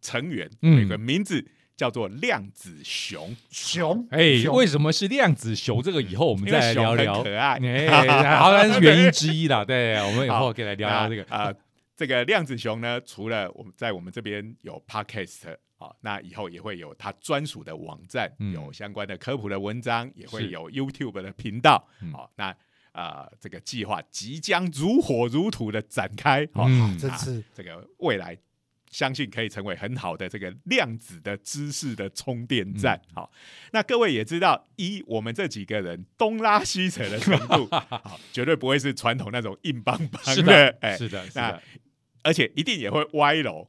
[0.00, 1.44] 成员，嗯有个名字
[1.76, 5.82] 叫做量子熊，熊，哎，熊为什么是量子熊？
[5.82, 7.22] 这个以后我们再来聊聊。
[7.22, 7.58] 可爱。
[7.62, 9.64] 哎， 好像是原因之一啦。
[9.64, 11.22] 对，我们以后可以来聊聊这个。
[11.34, 11.54] 啊、呃
[11.96, 21.88] 这个量子熊呢，除了我们在我们这边有 podcast 啊、那以后也会有它专属的网站，嗯有相关的科普的文章，也会有 YouTube 的频道。
[22.00, 22.54] 嗯好、那
[22.92, 26.48] 呃，这个计划即将如火如荼的展开。
[26.54, 28.36] 好、嗯，真是这个未来
[28.90, 33.00] 相信可以成为很好的这个量子的知识的充电站。
[33.08, 33.32] 嗯好，
[33.72, 41.62] 那各位也知道，一我们这几个人东拉西扯的程度， 好，绝对不会是传统那种硬邦邦是的，哎，是的，是那的。
[42.22, 43.68] 而且一定也会歪楼。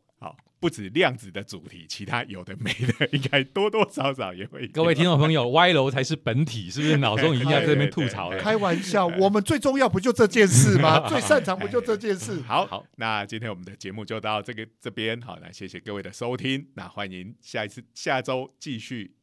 [0.60, 4.68] 好，不止量子的主题，其他有的没的，应该多多少少也会。
[4.68, 6.98] 各位听众朋友，歪楼才是本体，是不是？
[6.98, 8.40] 脑中已经要在这边吐槽了。
[8.40, 11.08] 开玩笑，我们最重要不就这件事吗？
[11.10, 12.42] 最擅长不就这件事？
[12.42, 19.16] 好，好那今天我们的节目就到这个这边，好，那谢谢各位的收听，那欢迎下一次下周继续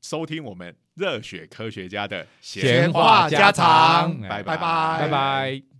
[0.00, 5.71] 收听我们热血科学家的闲话家常拜拜拜拜拜。